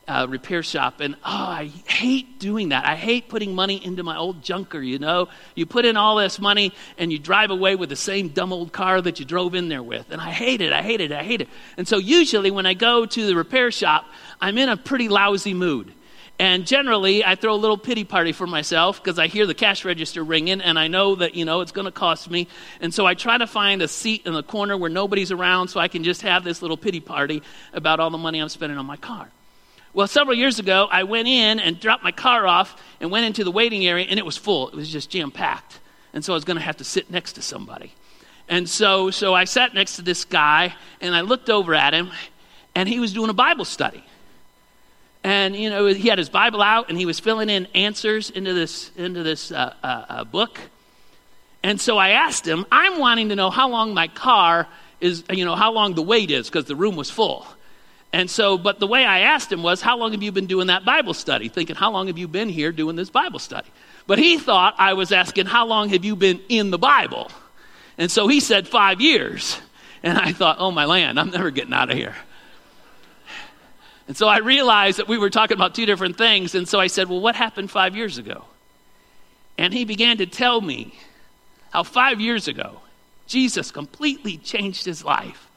uh, 0.09 0.27
repair 0.29 0.63
shop. 0.63 1.01
And 1.01 1.15
oh, 1.17 1.19
I 1.25 1.67
hate 1.87 2.39
doing 2.39 2.71
that. 2.71 2.85
I 2.85 2.97
hate 2.97 3.29
putting 3.29 3.55
money 3.55 3.85
into 3.85 4.03
my 4.03 4.17
old 4.17 4.43
junker, 4.43 4.81
you 4.81 4.99
know. 4.99 5.29
You 5.55 5.67
put 5.67 5.85
in 5.85 5.97
all 5.97 6.17
this 6.17 6.41
money 6.41 6.73
and 6.99 7.13
you 7.13 7.19
drive 7.19 7.51
away 7.51 7.77
with 7.77 7.89
the 7.89 7.97
same 7.97 8.29
dumb 8.29 8.53
old 8.53 8.73
car 8.73 9.01
that 9.01 9.21
you 9.21 9.25
drove 9.25 9.55
in 9.55 9.69
there 9.69 9.83
with. 9.83 10.11
And 10.11 10.21
I 10.21 10.31
hate 10.31 10.61
it. 10.61 10.73
I 10.73 10.83
hate 10.83 11.01
it. 11.01 11.13
I 11.13 11.23
hate 11.23 11.41
it. 11.41 11.49
And 11.77 11.87
so 11.87 11.99
usually 11.99 12.51
when 12.51 12.67
I 12.67 12.75
go 12.75 13.07
to 13.07 13.27
the 13.27 13.37
repair 13.37 13.71
shop, 13.71 14.07
I'm 14.41 14.59
in 14.59 14.69
a 14.69 14.77
pretty 14.77 15.09
lousy 15.09 15.55
mood. 15.55 15.93
And 16.39 16.67
generally, 16.67 17.25
I 17.25 17.37
throw 17.37 17.55
a 17.55 17.57
little 17.57 17.79
pity 17.79 18.05
party 18.05 18.33
for 18.33 18.47
myself 18.47 19.03
because 19.03 19.19
I 19.19 19.29
hear 19.29 19.47
the 19.47 19.55
cash 19.55 19.85
register 19.85 20.25
ringing 20.25 20.61
and 20.61 20.79
I 20.79 20.89
know 20.89 21.15
that, 21.15 21.35
you 21.35 21.45
know, 21.45 21.61
it's 21.61 21.73
going 21.73 21.85
to 21.85 21.93
cost 21.93 22.31
me. 22.31 22.49
And 22.81 22.93
so 22.93 23.07
I 23.07 23.15
try 23.15 23.39
to 23.39 23.47
find 23.47 23.81
a 23.81 23.87
seat 23.87 24.27
in 24.27 24.33
the 24.33 24.43
corner 24.43 24.77
where 24.77 24.91
nobody's 24.91 25.31
around 25.31 25.69
so 25.69 25.79
I 25.79 25.89
can 25.89 26.03
just 26.03 26.23
have 26.23 26.43
this 26.43 26.61
little 26.61 26.77
pity 26.77 27.01
party 27.01 27.43
about 27.73 28.01
all 28.01 28.11
the 28.11 28.19
money 28.19 28.41
I'm 28.41 28.49
spending 28.49 28.79
on 28.79 28.87
my 28.87 28.97
car. 28.97 29.29
Well, 29.95 30.07
several 30.07 30.37
years 30.37 30.59
ago, 30.59 30.89
I 30.91 31.05
went 31.05 31.29
in 31.29 31.61
and 31.61 31.79
dropped 31.79 32.03
my 32.03 32.13
car 32.13 32.47
off 32.47 32.81
and 33.01 33.11
went 33.11 33.27
into 33.27 33.45
the 33.45 33.51
waiting 33.51 33.87
area, 33.87 34.07
and 34.09 34.19
it 34.19 34.25
was 34.25 34.39
full. 34.39 34.69
It 34.69 34.75
was 34.75 34.91
just 34.91 35.11
jam 35.11 35.31
packed. 35.31 35.81
And 36.15 36.25
so 36.25 36.33
I 36.33 36.37
was 36.37 36.45
going 36.45 36.57
to 36.57 36.63
have 36.63 36.79
to 36.79 36.85
sit 36.85 37.11
next 37.11 37.35
to 37.35 37.43
somebody. 37.43 37.93
And 38.49 38.69
so, 38.69 39.11
so 39.11 39.35
I 39.35 39.45
sat 39.45 39.75
next 39.75 39.97
to 39.97 40.03
this 40.03 40.25
guy, 40.25 40.75
and 41.03 41.15
I 41.15 41.21
looked 41.21 41.51
over 41.51 41.75
at 41.75 41.93
him, 41.93 42.11
and 42.75 42.89
he 42.89 43.01
was 43.01 43.13
doing 43.13 43.29
a 43.29 43.35
Bible 43.35 43.67
study. 43.67 44.03
And, 45.25 45.55
you 45.55 45.71
know, 45.71 45.87
he 45.87 46.09
had 46.09 46.19
his 46.19 46.29
Bible 46.29 46.61
out, 46.61 46.89
and 46.89 46.99
he 46.99 47.07
was 47.07 47.21
filling 47.21 47.49
in 47.49 47.67
answers 47.75 48.31
into 48.31 48.55
this, 48.55 48.91
into 48.97 49.23
this 49.23 49.53
uh, 49.53 49.75
uh, 49.83 50.05
uh, 50.09 50.25
book. 50.25 50.59
And 51.63 51.81
so 51.81 51.97
I 51.97 52.11
asked 52.11 52.47
him, 52.47 52.67
I'm 52.73 52.99
wanting 52.99 53.29
to 53.29 53.37
know 53.37 53.51
how 53.51 53.69
long 53.69 53.95
my 53.95 54.09
car 54.09 54.67
is, 55.01 55.23
you 55.31 55.45
know, 55.45 55.55
how 55.55 55.73
long 55.73 55.95
the 55.95 56.03
wait 56.03 56.31
is, 56.31 56.49
because 56.49 56.65
the 56.65 56.75
room 56.75 56.97
was 56.97 57.09
full. 57.09 57.47
And 58.13 58.29
so, 58.29 58.59
but 58.59 58.79
the 58.79 58.87
way 58.87 59.05
I 59.05 59.21
asked 59.21 59.51
him 59.51 59.63
was, 59.63 59.81
How 59.81 59.97
long 59.97 60.13
have 60.13 60.23
you 60.23 60.33
been 60.33 60.47
doing 60.47 60.67
that 60.67 60.85
Bible 60.85 61.15
study? 61.15 61.49
Thinking, 61.49 61.77
How 61.77 61.91
long 61.91 62.09
have 62.09 62.19
you 62.19 62.29
been 62.29 62.49
here 62.49 62.73
doing 62.73 62.97
this 62.97 63.11
Bible 63.11 63.39
study? 63.39 63.69
But 64.07 64.19
he 64.19 64.39
thought 64.39 64.75
I 64.79 64.95
was 64.95 65.13
asking, 65.13 65.47
How 65.47 65.67
long 65.67 65.89
have 65.91 66.05
you 66.05 66.15
been 66.17 66.41
in 66.49 66.71
the 66.71 66.79
Bible? 66.79 67.31
And 67.97 68.11
so 68.11 68.29
he 68.29 68.41
said, 68.41 68.69
Five 68.69 69.01
years. 69.01 69.59
And 70.05 70.19
I 70.19 70.33
thought, 70.33 70.57
Oh 70.59 70.73
my 70.73 70.85
land, 70.85 71.21
I'm 71.21 71.31
never 71.31 71.51
getting 71.53 71.73
out 71.73 71.89
of 71.89 71.97
here. 71.97 72.17
And 74.09 74.17
so 74.17 74.27
I 74.27 74.39
realized 74.39 74.99
that 74.99 75.09
we 75.09 75.19
were 75.19 75.31
talking 75.31 75.57
about 75.57 75.75
two 75.75 75.87
different 75.87 76.19
things. 76.19 76.55
And 76.55 76.69
so 76.69 76.81
I 76.81 76.89
said, 76.89 77.09
Well, 77.09 77.21
what 77.21 77.37
happened 77.37 77.71
five 77.71 77.95
years 77.97 78.19
ago? 78.19 78.45
And 79.59 79.73
he 79.73 79.85
began 79.85 80.19
to 80.19 80.27
tell 80.27 80.61
me 80.61 80.95
how 81.71 81.83
five 81.83 82.21
years 82.21 82.49
ago, 82.49 82.81
Jesus 83.27 83.71
completely 83.71 84.37
changed 84.39 84.85
his 84.85 85.05
life 85.05 85.49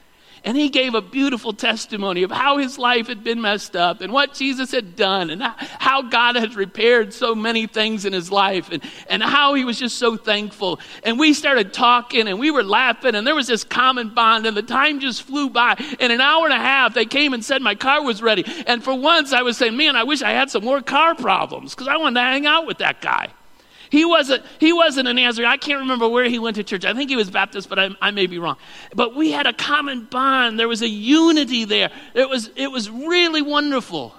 and 0.45 0.55
he 0.55 0.69
gave 0.69 0.93
a 0.93 1.01
beautiful 1.01 1.51
testimony 1.53 2.21
of 2.21 2.31
how 2.31 2.57
his 2.59 2.77
life 2.77 3.07
had 3.07 3.23
been 3.23 3.41
messed 3.41 3.75
up 3.75 4.01
and 4.01 4.13
what 4.13 4.35
Jesus 4.35 4.71
had 4.71 4.95
done 4.95 5.31
and 5.31 5.41
how 5.41 6.03
God 6.03 6.35
had 6.35 6.53
repaired 6.53 7.13
so 7.13 7.33
many 7.33 7.65
things 7.65 8.05
in 8.05 8.13
his 8.13 8.31
life 8.31 8.69
and, 8.71 8.83
and 9.09 9.23
how 9.23 9.55
he 9.55 9.65
was 9.65 9.79
just 9.79 9.97
so 9.97 10.15
thankful. 10.15 10.79
And 11.03 11.17
we 11.17 11.33
started 11.33 11.73
talking 11.73 12.27
and 12.27 12.39
we 12.39 12.51
were 12.51 12.63
laughing 12.63 13.15
and 13.15 13.25
there 13.25 13.33
was 13.35 13.47
this 13.47 13.63
common 13.63 14.13
bond 14.13 14.45
and 14.45 14.55
the 14.55 14.61
time 14.61 14.99
just 14.99 15.23
flew 15.23 15.49
by. 15.49 15.75
In 15.99 16.11
an 16.11 16.21
hour 16.21 16.45
and 16.45 16.53
a 16.53 16.59
half, 16.59 16.93
they 16.93 17.05
came 17.05 17.33
and 17.33 17.43
said 17.43 17.63
my 17.63 17.75
car 17.75 18.03
was 18.03 18.21
ready. 18.21 18.45
And 18.67 18.83
for 18.83 18.93
once, 18.93 19.33
I 19.33 19.41
was 19.41 19.57
saying, 19.57 19.75
man, 19.75 19.95
I 19.95 20.03
wish 20.03 20.21
I 20.21 20.31
had 20.31 20.51
some 20.51 20.63
more 20.63 20.81
car 20.81 21.15
problems 21.15 21.73
because 21.73 21.87
I 21.87 21.97
wanted 21.97 22.19
to 22.19 22.25
hang 22.25 22.45
out 22.45 22.67
with 22.67 22.77
that 22.77 23.01
guy. 23.01 23.29
He 23.89 24.05
wasn't, 24.05 24.43
he 24.59 24.73
wasn't 24.73 25.07
a 25.07 25.13
Nazarene. 25.13 25.49
I 25.49 25.57
can't 25.57 25.79
remember 25.79 26.07
where 26.07 26.25
he 26.25 26.39
went 26.39 26.55
to 26.55 26.63
church. 26.63 26.85
I 26.85 26.93
think 26.93 27.09
he 27.09 27.15
was 27.15 27.29
Baptist, 27.29 27.69
but 27.69 27.79
I, 27.79 27.89
I 28.01 28.11
may 28.11 28.27
be 28.27 28.39
wrong. 28.39 28.57
But 28.93 29.15
we 29.15 29.31
had 29.31 29.47
a 29.47 29.53
common 29.53 30.05
bond. 30.05 30.59
There 30.59 30.67
was 30.67 30.81
a 30.81 30.89
unity 30.89 31.65
there. 31.65 31.91
It 32.13 32.27
was, 32.29 32.49
it 32.55 32.71
was 32.71 32.89
really 32.89 33.41
wonderful. 33.41 34.15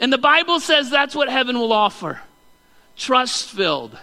And 0.00 0.12
the 0.12 0.18
Bible 0.18 0.60
says 0.60 0.90
that's 0.90 1.14
what 1.14 1.28
heaven 1.28 1.58
will 1.58 1.72
offer 1.72 2.20
trust 2.96 3.50
filled, 3.50 3.96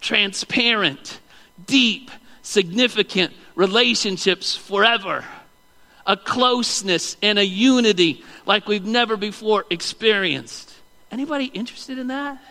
transparent, 0.00 1.20
deep, 1.66 2.10
significant 2.42 3.32
relationships 3.54 4.56
forever. 4.56 5.24
a 6.08 6.16
closeness 6.16 7.18
and 7.22 7.38
a 7.38 7.44
unity 7.44 8.24
like 8.46 8.66
we've 8.66 8.86
never 8.86 9.16
before 9.16 9.66
experienced. 9.68 10.74
Anybody 11.12 11.44
interested 11.44 11.98
in 11.98 12.08
that? 12.08 12.42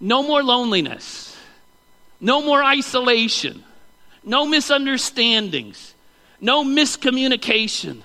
No 0.00 0.22
more 0.22 0.42
loneliness. 0.42 1.36
No 2.20 2.42
more 2.42 2.62
isolation. 2.62 3.64
No 4.24 4.46
misunderstandings. 4.46 5.94
No 6.40 6.64
miscommunication. 6.64 8.02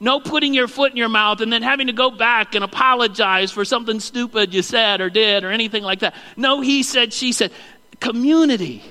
No 0.00 0.20
putting 0.20 0.54
your 0.54 0.68
foot 0.68 0.90
in 0.90 0.96
your 0.96 1.08
mouth 1.08 1.40
and 1.40 1.52
then 1.52 1.62
having 1.62 1.86
to 1.86 1.92
go 1.92 2.10
back 2.10 2.54
and 2.54 2.64
apologize 2.64 3.50
for 3.50 3.64
something 3.64 4.00
stupid 4.00 4.52
you 4.52 4.62
said 4.62 5.00
or 5.00 5.08
did 5.08 5.44
or 5.44 5.50
anything 5.50 5.82
like 5.82 6.00
that. 6.00 6.14
No, 6.36 6.60
he 6.60 6.82
said, 6.82 7.12
she 7.12 7.32
said. 7.32 7.52
Community, 8.00 8.82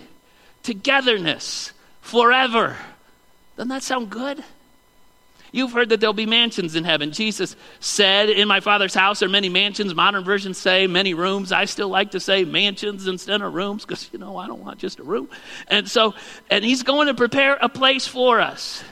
togetherness, 0.63 1.71
forever. 2.01 2.77
Doesn't 3.57 3.69
that 3.69 3.83
sound 3.83 4.09
good? 4.09 4.43
You've 5.53 5.71
heard 5.71 5.89
that 5.89 5.99
there'll 5.99 6.13
be 6.13 6.25
mansions 6.25 6.75
in 6.75 6.83
heaven. 6.83 7.11
Jesus 7.11 7.55
said, 7.79 8.31
In 8.31 8.47
my 8.47 8.59
Father's 8.59 8.95
house 8.95 9.21
are 9.21 9.29
many 9.29 9.49
mansions. 9.49 9.93
Modern 9.93 10.23
versions 10.23 10.57
say 10.57 10.87
many 10.87 11.13
rooms. 11.13 11.51
I 11.51 11.65
still 11.65 11.89
like 11.89 12.09
to 12.11 12.19
say 12.19 12.43
mansions 12.43 13.05
instead 13.05 13.39
of 13.43 13.53
rooms 13.53 13.85
because, 13.85 14.09
you 14.11 14.17
know, 14.17 14.35
I 14.35 14.47
don't 14.47 14.63
want 14.63 14.79
just 14.79 14.99
a 14.99 15.03
room. 15.03 15.29
And 15.67 15.87
so, 15.87 16.15
and 16.49 16.65
He's 16.65 16.81
going 16.81 17.05
to 17.05 17.13
prepare 17.13 17.53
a 17.61 17.69
place 17.69 18.07
for 18.07 18.41
us. 18.41 18.83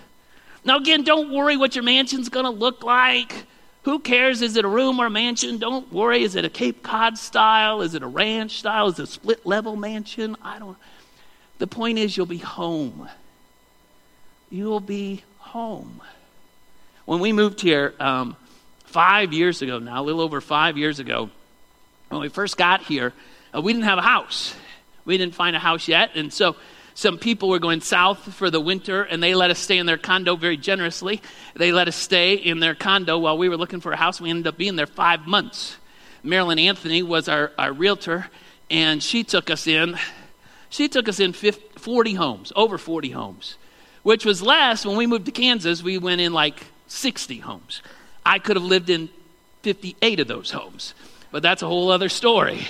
Now, 0.63 0.77
again, 0.77 1.03
don't 1.03 1.31
worry 1.31 1.57
what 1.57 1.73
your 1.73 1.83
mansion's 1.83 2.29
going 2.29 2.45
to 2.45 2.51
look 2.51 2.83
like. 2.83 3.47
Who 3.81 3.97
cares? 3.97 4.43
Is 4.43 4.55
it 4.55 4.63
a 4.63 4.67
room 4.67 4.99
or 4.99 5.07
a 5.07 5.09
mansion? 5.09 5.57
Don't 5.57 5.91
worry. 5.91 6.21
Is 6.21 6.35
it 6.35 6.45
a 6.45 6.49
Cape 6.49 6.83
Cod 6.83 7.17
style? 7.17 7.81
Is 7.81 7.95
it 7.95 8.03
a 8.03 8.07
ranch 8.07 8.59
style? 8.59 8.89
Is 8.89 8.99
it 8.99 9.03
a 9.03 9.07
split 9.07 9.47
level 9.47 9.75
mansion? 9.75 10.37
I 10.43 10.59
don't. 10.59 10.77
The 11.57 11.65
point 11.65 11.97
is, 11.97 12.15
you'll 12.15 12.27
be 12.27 12.37
home. 12.37 13.09
You'll 14.51 14.79
be 14.79 15.23
home. 15.39 16.01
When 17.11 17.19
we 17.19 17.33
moved 17.33 17.59
here 17.59 17.93
um, 17.99 18.37
five 18.85 19.33
years 19.33 19.61
ago 19.61 19.79
now, 19.79 20.01
a 20.01 20.03
little 20.05 20.21
over 20.21 20.39
five 20.39 20.77
years 20.77 20.99
ago, 20.99 21.29
when 22.07 22.21
we 22.21 22.29
first 22.29 22.55
got 22.55 22.83
here, 22.83 23.11
uh, 23.53 23.59
we 23.59 23.73
didn't 23.73 23.83
have 23.83 23.97
a 23.97 24.01
house. 24.01 24.55
We 25.03 25.17
didn't 25.17 25.35
find 25.35 25.53
a 25.53 25.59
house 25.59 25.89
yet. 25.89 26.11
And 26.15 26.31
so 26.31 26.55
some 26.93 27.17
people 27.17 27.49
were 27.49 27.59
going 27.59 27.81
south 27.81 28.33
for 28.33 28.49
the 28.49 28.61
winter 28.61 29.03
and 29.03 29.21
they 29.21 29.35
let 29.35 29.51
us 29.51 29.59
stay 29.59 29.77
in 29.77 29.87
their 29.87 29.97
condo 29.97 30.37
very 30.37 30.55
generously. 30.55 31.21
They 31.53 31.73
let 31.73 31.89
us 31.89 31.97
stay 31.97 32.35
in 32.35 32.61
their 32.61 32.75
condo 32.75 33.17
while 33.19 33.37
we 33.37 33.49
were 33.49 33.57
looking 33.57 33.81
for 33.81 33.91
a 33.91 33.97
house. 33.97 34.21
We 34.21 34.29
ended 34.29 34.47
up 34.47 34.55
being 34.55 34.77
there 34.77 34.87
five 34.87 35.27
months. 35.27 35.75
Marilyn 36.23 36.59
Anthony 36.59 37.03
was 37.03 37.27
our, 37.27 37.51
our 37.59 37.73
realtor 37.73 38.27
and 38.69 39.03
she 39.03 39.25
took 39.25 39.49
us 39.49 39.67
in. 39.67 39.97
She 40.69 40.87
took 40.87 41.09
us 41.09 41.19
in 41.19 41.33
50, 41.33 41.77
40 41.77 42.13
homes, 42.13 42.53
over 42.55 42.77
40 42.77 43.09
homes, 43.09 43.57
which 44.01 44.23
was 44.23 44.41
less 44.41 44.85
when 44.85 44.95
we 44.95 45.07
moved 45.07 45.25
to 45.25 45.33
Kansas. 45.33 45.83
We 45.83 45.97
went 45.97 46.21
in 46.21 46.31
like 46.31 46.63
60 46.91 47.39
homes. 47.39 47.81
I 48.25 48.37
could 48.37 48.57
have 48.57 48.65
lived 48.65 48.89
in 48.89 49.09
58 49.63 50.19
of 50.19 50.27
those 50.27 50.51
homes, 50.51 50.93
but 51.31 51.41
that's 51.41 51.61
a 51.61 51.67
whole 51.67 51.89
other 51.89 52.09
story. 52.09 52.67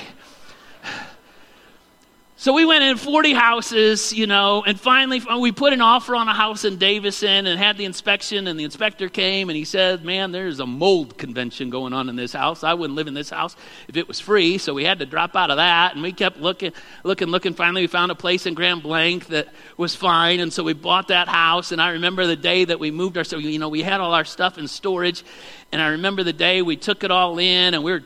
So 2.41 2.54
we 2.54 2.65
went 2.65 2.84
in 2.84 2.97
40 2.97 3.34
houses, 3.34 4.13
you 4.13 4.25
know, 4.25 4.63
and 4.65 4.80
finally 4.80 5.21
uh, 5.21 5.38
we 5.38 5.51
put 5.51 5.73
an 5.73 5.82
offer 5.82 6.15
on 6.15 6.27
a 6.27 6.34
house 6.34 6.65
in 6.65 6.77
Davison 6.77 7.45
and 7.45 7.60
had 7.60 7.77
the 7.77 7.86
inspection, 7.86 8.47
and 8.47 8.60
the 8.60 8.63
inspector 8.63 9.10
came 9.10 9.51
and 9.51 9.56
he 9.56 9.63
said, 9.63 10.04
Man, 10.04 10.32
there's 10.32 10.60
a 10.60 10.65
mold 10.65 11.19
convention 11.19 11.69
going 11.69 11.93
on 11.93 12.10
in 12.10 12.15
this 12.15 12.34
house. 12.34 12.63
I 12.63 12.73
wouldn't 12.73 12.95
live 12.95 13.06
in 13.06 13.13
this 13.13 13.30
house 13.30 13.56
if 13.88 13.95
it 13.95 14.08
was 14.08 14.19
free, 14.19 14.58
so 14.58 14.73
we 14.73 14.84
had 14.84 14.97
to 14.97 15.06
drop 15.06 15.36
out 15.36 15.51
of 15.51 15.58
that. 15.58 15.93
And 15.93 16.01
we 16.01 16.13
kept 16.13 16.38
looking, 16.38 16.73
looking, 17.04 17.27
looking. 17.27 17.54
Finally, 17.54 17.82
we 17.82 17.88
found 17.88 18.12
a 18.12 18.15
place 18.15 18.47
in 18.47 18.56
Grand 18.56 18.82
Blanc 18.82 19.27
that 19.27 19.49
was 19.77 19.93
fine, 19.93 20.39
and 20.39 20.51
so 20.51 20.63
we 20.63 20.73
bought 20.73 21.10
that 21.10 21.27
house. 21.27 21.71
And 21.71 21.80
I 21.80 21.89
remember 21.89 22.25
the 22.25 22.36
day 22.36 22.65
that 22.65 22.80
we 22.80 22.89
moved 22.89 23.19
our, 23.19 23.23
so, 23.23 23.38
you 23.38 23.60
know, 23.60 23.69
we 23.69 23.84
had 23.84 24.01
all 24.01 24.15
our 24.15 24.25
stuff 24.25 24.58
in 24.58 24.67
storage. 24.67 25.23
And 25.71 25.80
I 25.80 25.89
remember 25.89 26.23
the 26.23 26.34
day 26.34 26.63
we 26.63 26.75
took 26.75 27.04
it 27.04 27.12
all 27.12 27.38
in, 27.38 27.75
and 27.75 27.84
we 27.84 27.91
are 27.91 28.04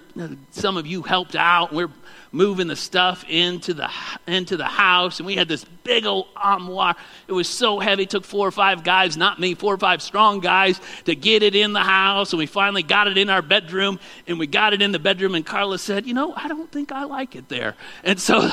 some 0.51 0.75
of 0.75 0.85
you 0.85 1.03
helped 1.03 1.37
out. 1.37 1.71
We 1.71 1.85
we're 1.85 1.91
moving 2.35 2.67
the 2.67 2.75
stuff 2.75 3.23
into 3.29 3.73
the 3.73 3.89
into 4.27 4.57
the 4.57 4.65
house 4.65 5.19
and 5.19 5.25
we 5.25 5.35
had 5.35 5.47
this 5.47 5.63
big 5.85 6.05
old 6.05 6.27
armoire. 6.35 6.93
It 7.29 7.31
was 7.31 7.47
so 7.47 7.79
heavy 7.79 8.03
it 8.03 8.09
took 8.09 8.25
four 8.25 8.45
or 8.45 8.51
five 8.51 8.83
guys 8.83 9.15
not 9.15 9.39
me 9.39 9.55
four 9.55 9.73
or 9.73 9.77
five 9.77 10.01
strong 10.01 10.41
guys 10.41 10.81
to 11.05 11.15
get 11.15 11.43
it 11.43 11.55
in 11.55 11.71
the 11.71 11.79
house 11.79 12.33
and 12.33 12.37
we 12.37 12.45
finally 12.45 12.83
got 12.83 13.07
it 13.07 13.17
in 13.17 13.29
our 13.29 13.41
bedroom 13.41 14.01
and 14.27 14.37
we 14.37 14.47
got 14.47 14.73
it 14.73 14.81
in 14.81 14.91
the 14.91 14.99
bedroom 14.99 15.33
and 15.33 15.45
carla 15.45 15.79
said 15.79 16.05
you 16.05 16.13
know 16.13 16.33
i 16.35 16.49
don't 16.49 16.71
think 16.71 16.91
i 16.91 17.05
like 17.05 17.37
it 17.37 17.47
there. 17.47 17.75
And 18.03 18.19
so 18.19 18.51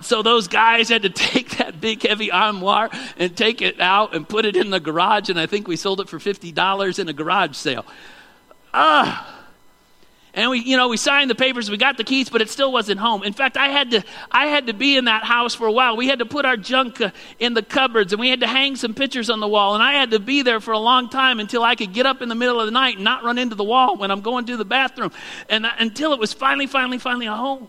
so 0.00 0.22
those 0.22 0.48
guys 0.48 0.88
had 0.88 1.02
to 1.02 1.10
take 1.10 1.58
that 1.58 1.82
big 1.82 2.02
heavy 2.02 2.30
armoire 2.32 2.88
and 3.18 3.36
take 3.36 3.60
it 3.60 3.78
out 3.78 4.14
and 4.14 4.26
put 4.26 4.46
it 4.46 4.56
in 4.56 4.70
the 4.70 4.80
garage 4.80 5.28
and 5.28 5.38
i 5.38 5.44
think 5.44 5.68
we 5.68 5.76
sold 5.76 6.00
it 6.00 6.08
for 6.08 6.18
$50 6.18 6.98
in 6.98 7.08
a 7.08 7.12
garage 7.12 7.56
sale. 7.56 7.84
Ah 8.72 9.37
and 10.34 10.50
we 10.50 10.60
you 10.60 10.76
know 10.76 10.88
we 10.88 10.96
signed 10.96 11.30
the 11.30 11.34
papers 11.34 11.70
we 11.70 11.76
got 11.76 11.96
the 11.96 12.04
keys 12.04 12.28
but 12.28 12.40
it 12.40 12.50
still 12.50 12.72
wasn't 12.72 13.00
home. 13.00 13.22
In 13.22 13.32
fact 13.32 13.56
i 13.56 13.68
had 13.68 13.90
to 13.92 14.02
i 14.30 14.46
had 14.46 14.66
to 14.66 14.72
be 14.72 14.96
in 14.96 15.06
that 15.06 15.24
house 15.24 15.54
for 15.54 15.66
a 15.66 15.72
while. 15.72 15.96
We 15.96 16.08
had 16.08 16.18
to 16.20 16.26
put 16.26 16.44
our 16.44 16.56
junk 16.56 17.00
uh, 17.00 17.10
in 17.38 17.54
the 17.54 17.62
cupboards 17.62 18.12
and 18.12 18.20
we 18.20 18.30
had 18.30 18.40
to 18.40 18.46
hang 18.46 18.76
some 18.76 18.94
pictures 18.94 19.30
on 19.30 19.40
the 19.40 19.48
wall 19.48 19.74
and 19.74 19.82
i 19.82 19.92
had 19.92 20.10
to 20.12 20.18
be 20.18 20.42
there 20.42 20.60
for 20.60 20.72
a 20.72 20.78
long 20.78 21.08
time 21.08 21.40
until 21.40 21.62
i 21.62 21.74
could 21.74 21.92
get 21.92 22.06
up 22.06 22.22
in 22.22 22.28
the 22.28 22.34
middle 22.34 22.60
of 22.60 22.66
the 22.66 22.72
night 22.72 22.96
and 22.96 23.04
not 23.04 23.24
run 23.24 23.38
into 23.38 23.54
the 23.54 23.64
wall 23.64 23.96
when 23.96 24.10
i'm 24.10 24.20
going 24.20 24.46
to 24.46 24.56
the 24.56 24.64
bathroom. 24.64 25.12
And 25.48 25.66
uh, 25.66 25.70
until 25.78 26.12
it 26.12 26.18
was 26.18 26.32
finally 26.32 26.66
finally 26.66 26.98
finally 26.98 27.26
a 27.26 27.34
home. 27.34 27.68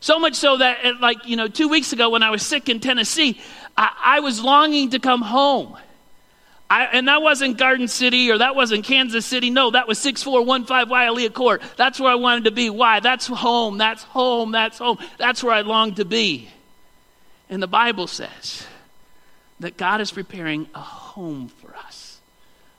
So 0.00 0.18
much 0.18 0.34
so 0.34 0.56
that 0.58 0.84
uh, 0.84 0.92
like 1.00 1.26
you 1.26 1.36
know 1.36 1.48
two 1.48 1.68
weeks 1.68 1.92
ago 1.92 2.10
when 2.10 2.22
i 2.22 2.30
was 2.30 2.42
sick 2.42 2.68
in 2.68 2.80
tennessee 2.80 3.40
I, 3.76 3.92
I 4.16 4.20
was 4.20 4.42
longing 4.42 4.90
to 4.90 4.98
come 4.98 5.22
home 5.22 5.76
I, 6.70 6.84
and 6.84 7.08
that 7.08 7.22
wasn't 7.22 7.56
Garden 7.56 7.88
City 7.88 8.30
or 8.30 8.38
that 8.38 8.54
wasn't 8.54 8.84
Kansas 8.84 9.24
City. 9.24 9.48
No, 9.48 9.70
that 9.70 9.88
was 9.88 9.98
6415 9.98 10.92
Wailea 10.92 11.32
Court. 11.32 11.62
That's 11.76 11.98
where 11.98 12.12
I 12.12 12.16
wanted 12.16 12.44
to 12.44 12.50
be. 12.50 12.68
Why? 12.68 13.00
That's 13.00 13.26
home. 13.26 13.78
That's 13.78 14.02
home. 14.04 14.52
That's 14.52 14.78
home. 14.78 14.98
That's 15.16 15.42
where 15.42 15.54
I 15.54 15.62
longed 15.62 15.96
to 15.96 16.04
be. 16.04 16.50
And 17.48 17.62
the 17.62 17.68
Bible 17.68 18.06
says 18.06 18.66
that 19.60 19.78
God 19.78 20.02
is 20.02 20.10
preparing 20.10 20.68
a 20.74 20.80
home 20.80 21.48
for 21.48 21.74
us, 21.74 22.20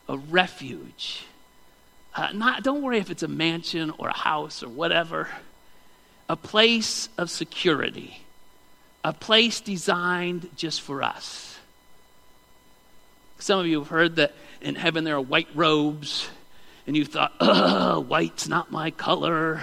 a 0.08 0.17
refuge. 0.17 1.25
Uh, 2.15 2.30
not, 2.34 2.63
don't 2.63 2.84
worry 2.84 2.99
if 2.99 3.10
it's 3.10 3.23
a 3.23 3.28
mansion 3.28 3.91
or 3.97 4.10
a 4.10 4.17
house 4.17 4.62
or 4.62 4.69
whatever, 4.69 5.28
a 6.28 6.36
place 6.36 7.10
of 7.17 7.32
security, 7.32 8.21
a 9.04 9.13
place 9.13 9.62
designed 9.62 10.47
just 10.56 10.82
for 10.82 11.02
us. 11.02 11.49
Some 13.39 13.60
of 13.60 13.67
you 13.67 13.80
have 13.80 13.88
heard 13.88 14.17
that 14.17 14.34
in 14.62 14.75
heaven 14.75 15.06
there 15.06 15.15
are 15.15 15.21
white 15.21 15.47
robes, 15.56 16.30
and 16.86 16.95
you 16.95 17.06
thought, 17.06 17.34
ugh, 17.39 18.06
white's 18.10 18.47
not 18.47 18.71
my 18.71 18.91
color. 18.91 19.62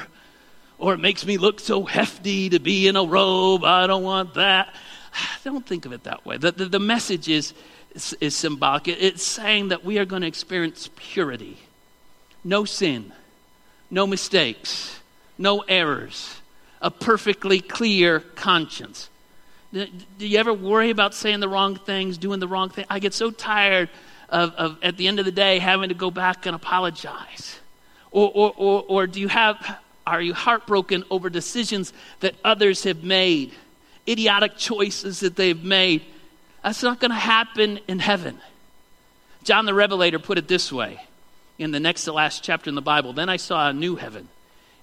Or 0.78 0.94
it 0.94 0.98
makes 0.98 1.24
me 1.24 1.36
look 1.36 1.60
so 1.60 1.84
hefty 1.84 2.50
to 2.50 2.58
be 2.58 2.88
in 2.88 2.96
a 2.96 3.04
robe. 3.04 3.64
I 3.64 3.86
don't 3.86 4.02
want 4.02 4.34
that. 4.34 4.74
Don't 5.44 5.64
think 5.64 5.86
of 5.86 5.92
it 5.92 6.04
that 6.04 6.26
way. 6.26 6.36
The, 6.36 6.52
the, 6.52 6.64
the 6.66 6.78
message 6.78 7.28
is, 7.28 7.54
is, 7.94 8.14
is 8.20 8.34
symbolic. 8.34 8.88
It, 8.88 8.98
it's 9.00 9.22
saying 9.22 9.68
that 9.68 9.84
we 9.84 9.98
are 9.98 10.04
going 10.04 10.22
to 10.22 10.28
experience 10.28 10.90
purity, 10.96 11.56
no 12.44 12.64
sin, 12.64 13.12
no 13.90 14.06
mistakes, 14.06 14.98
no 15.38 15.60
errors, 15.60 16.36
a 16.82 16.90
perfectly 16.90 17.60
clear 17.60 18.20
conscience. 18.20 19.08
Do 19.84 20.26
you 20.26 20.38
ever 20.38 20.54
worry 20.54 20.90
about 20.90 21.14
saying 21.14 21.40
the 21.40 21.48
wrong 21.48 21.76
things, 21.76 22.18
doing 22.18 22.40
the 22.40 22.48
wrong 22.48 22.70
thing? 22.70 22.86
I 22.88 22.98
get 22.98 23.12
so 23.12 23.30
tired 23.30 23.90
of, 24.28 24.52
of 24.54 24.78
at 24.82 24.96
the 24.96 25.08
end 25.08 25.18
of 25.18 25.24
the 25.24 25.32
day, 25.32 25.58
having 25.58 25.90
to 25.90 25.94
go 25.94 26.10
back 26.10 26.46
and 26.46 26.56
apologize. 26.56 27.58
Or, 28.10 28.30
or, 28.34 28.54
or, 28.56 28.84
or 28.88 29.06
do 29.06 29.20
you 29.20 29.28
have, 29.28 29.78
are 30.06 30.22
you 30.22 30.32
heartbroken 30.32 31.04
over 31.10 31.28
decisions 31.28 31.92
that 32.20 32.34
others 32.44 32.84
have 32.84 33.04
made, 33.04 33.52
idiotic 34.08 34.56
choices 34.56 35.20
that 35.20 35.36
they've 35.36 35.62
made? 35.62 36.02
That's 36.64 36.82
not 36.82 36.98
going 36.98 37.10
to 37.10 37.16
happen 37.16 37.78
in 37.86 37.98
heaven. 37.98 38.38
John 39.44 39.66
the 39.66 39.74
Revelator 39.74 40.18
put 40.18 40.38
it 40.38 40.48
this 40.48 40.72
way 40.72 41.00
in 41.58 41.70
the 41.70 41.80
next 41.80 42.04
to 42.04 42.12
last 42.12 42.42
chapter 42.42 42.68
in 42.68 42.74
the 42.74 42.82
Bible 42.82 43.12
Then 43.12 43.28
I 43.28 43.36
saw 43.36 43.68
a 43.68 43.72
new 43.72 43.96
heaven 43.96 44.28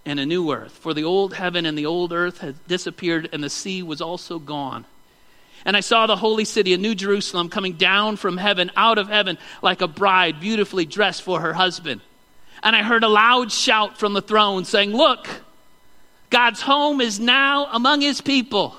and 0.06 0.20
a 0.20 0.26
new 0.26 0.52
earth. 0.52 0.72
For 0.72 0.94
the 0.94 1.04
old 1.04 1.34
heaven 1.34 1.66
and 1.66 1.78
the 1.78 1.86
old 1.86 2.12
earth 2.12 2.40
had 2.40 2.56
disappeared, 2.68 3.30
and 3.32 3.44
the 3.44 3.50
sea 3.50 3.84
was 3.84 4.02
also 4.02 4.40
gone. 4.40 4.86
And 5.66 5.78
I 5.78 5.80
saw 5.80 6.08
the 6.08 6.18
holy 6.18 6.46
city, 6.46 6.74
a 6.74 6.78
new 6.78 6.94
Jerusalem, 6.94 7.50
coming 7.50 7.74
down 7.74 8.18
from 8.18 8.38
heaven, 8.38 8.70
out 8.76 8.98
of 8.98 9.08
heaven, 9.08 9.38
like 9.62 9.82
a 9.82 9.88
bride 9.88 10.42
beautifully 10.42 10.86
dressed 10.86 11.22
for 11.22 11.40
her 11.40 11.54
husband. 11.54 12.02
And 12.62 12.76
I 12.76 12.84
heard 12.84 13.04
a 13.04 13.10
loud 13.10 13.52
shout 13.52 13.98
from 13.98 14.14
the 14.14 14.22
throne 14.22 14.66
saying, 14.66 14.92
Look, 14.92 15.28
God's 16.30 16.62
home 16.62 17.00
is 17.00 17.20
now 17.20 17.68
among 17.72 18.02
his 18.02 18.20
people. 18.20 18.76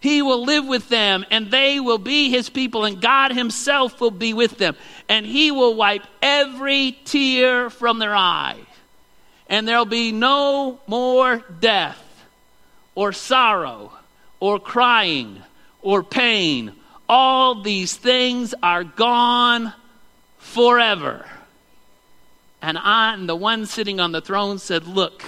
He 0.00 0.20
will 0.20 0.44
live 0.44 0.66
with 0.66 0.88
them, 0.88 1.24
and 1.30 1.50
they 1.50 1.80
will 1.80 1.98
be 1.98 2.30
his 2.30 2.50
people, 2.50 2.84
and 2.84 3.00
God 3.00 3.32
himself 3.32 4.00
will 4.00 4.10
be 4.10 4.34
with 4.34 4.58
them. 4.58 4.76
And 5.08 5.24
he 5.24 5.50
will 5.50 5.74
wipe 5.74 6.02
every 6.22 6.98
tear 7.04 7.70
from 7.70 7.98
their 7.98 8.14
eye 8.14 8.56
and 9.48 9.66
there'll 9.66 9.84
be 9.84 10.12
no 10.12 10.80
more 10.86 11.42
death 11.60 12.02
or 12.94 13.12
sorrow 13.12 13.92
or 14.40 14.58
crying 14.58 15.42
or 15.82 16.02
pain. 16.02 16.72
All 17.08 17.62
these 17.62 17.96
things 17.96 18.54
are 18.62 18.84
gone 18.84 19.72
forever. 20.38 21.26
And 22.60 22.76
I 22.78 23.14
and 23.14 23.28
the 23.28 23.36
one 23.36 23.66
sitting 23.66 24.00
on 24.00 24.12
the 24.12 24.20
throne 24.20 24.58
said, 24.58 24.86
Look, 24.86 25.22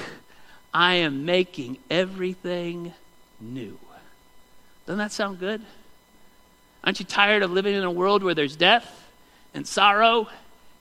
I 0.74 0.94
am 0.94 1.24
making 1.24 1.78
everything 1.90 2.92
new. 3.40 3.78
Doesn't 4.86 4.98
that 4.98 5.12
sound 5.12 5.38
good? 5.38 5.62
Aren't 6.82 6.98
you 6.98 7.06
tired 7.06 7.42
of 7.42 7.50
living 7.50 7.74
in 7.74 7.84
a 7.84 7.90
world 7.90 8.22
where 8.22 8.34
there's 8.34 8.56
death 8.56 8.90
and 9.54 9.66
sorrow 9.66 10.28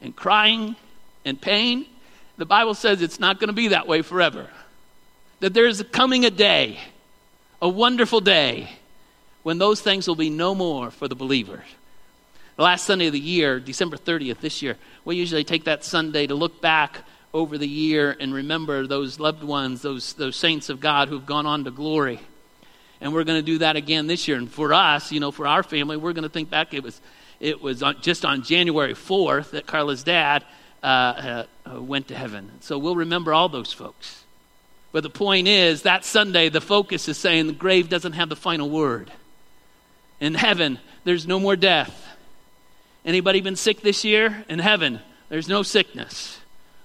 and 0.02 0.16
crying 0.16 0.76
and 1.26 1.40
pain? 1.40 1.86
The 2.38 2.46
Bible 2.46 2.76
says 2.76 3.02
it's 3.02 3.20
not 3.20 3.40
going 3.40 3.48
to 3.48 3.54
be 3.54 3.70
that 3.70 3.88
way 3.88 4.02
forever. 4.02 4.48
That 5.40 5.54
there's 5.54 5.82
coming 5.84 6.26
a 6.26 6.30
day, 6.30 6.80
a 7.62 7.70
wonderful 7.70 8.22
day, 8.22 8.70
when 9.44 9.58
those 9.58 9.82
things 9.82 10.08
will 10.08 10.16
be 10.16 10.30
no 10.30 10.54
more 10.54 10.92
for 10.92 11.08
the 11.08 11.16
believer. 11.16 11.64
The 12.58 12.64
last 12.64 12.86
Sunday 12.86 13.08
of 13.08 13.14
the 13.14 13.20
year, 13.20 13.60
December 13.60 13.98
30th 13.98 14.40
this 14.40 14.62
year, 14.62 14.78
we 15.06 15.16
usually 15.16 15.44
take 15.44 15.66
that 15.66 15.84
Sunday 15.84 16.28
to 16.28 16.36
look 16.36 16.60
back 16.60 17.00
over 17.34 17.58
the 17.58 17.68
year 17.68 18.16
and 18.20 18.34
remember 18.34 18.88
those 18.88 19.20
loved 19.20 19.44
ones, 19.44 19.82
those, 19.82 20.14
those 20.14 20.36
saints 20.36 20.70
of 20.70 20.80
God 20.80 21.08
who've 21.08 21.26
gone 21.26 21.46
on 21.46 21.64
to 21.66 21.72
glory. 21.72 22.20
And 23.00 23.14
we're 23.14 23.24
going 23.24 23.40
to 23.40 23.46
do 23.46 23.60
that 23.60 23.76
again 23.76 24.08
this 24.08 24.28
year. 24.28 24.38
And 24.38 24.50
for 24.50 24.74
us, 24.74 25.12
you 25.12 25.20
know, 25.20 25.32
for 25.32 25.46
our 25.46 25.62
family, 25.62 25.98
we're 25.98 26.14
going 26.14 26.24
to 26.24 26.30
think 26.30 26.50
back. 26.50 26.74
It 26.74 26.84
was, 26.84 27.00
it 27.40 27.62
was 27.62 27.84
on, 27.84 28.02
just 28.02 28.26
on 28.26 28.42
January 28.42 28.96
4th 28.96 29.52
that 29.52 29.68
Carla's 29.68 30.04
dad 30.04 30.44
uh, 30.88 30.90
uh, 30.90 31.44
uh, 31.70 31.82
went 31.82 32.08
to 32.08 32.16
heaven. 32.16 32.50
So 32.62 32.78
we'll 32.78 32.96
remember 32.96 33.34
all 33.34 33.50
those 33.50 33.74
folks. 33.74 34.24
But 34.94 35.04
the 35.04 35.10
point 35.10 35.50
is, 35.50 35.82
that 35.82 36.06
Sunday, 36.06 36.48
the 36.48 36.62
focus 36.62 37.10
is 37.10 37.18
saying 37.18 37.48
the 37.48 37.54
grave 37.54 37.90
doesn't 37.90 38.14
have 38.14 38.30
the 38.30 38.38
final 38.38 38.70
word. 38.70 39.12
In 40.22 40.34
heaven, 40.34 40.80
there's 41.04 41.28
no 41.28 41.42
more 41.42 41.58
death. 41.58 42.08
Anybody 43.04 43.42
been 43.42 43.58
sick 43.58 43.82
this 43.82 44.06
year? 44.06 44.46
In 44.48 44.60
heaven, 44.60 45.02
there's 45.28 45.50
no 45.50 45.62
sickness, 45.62 46.40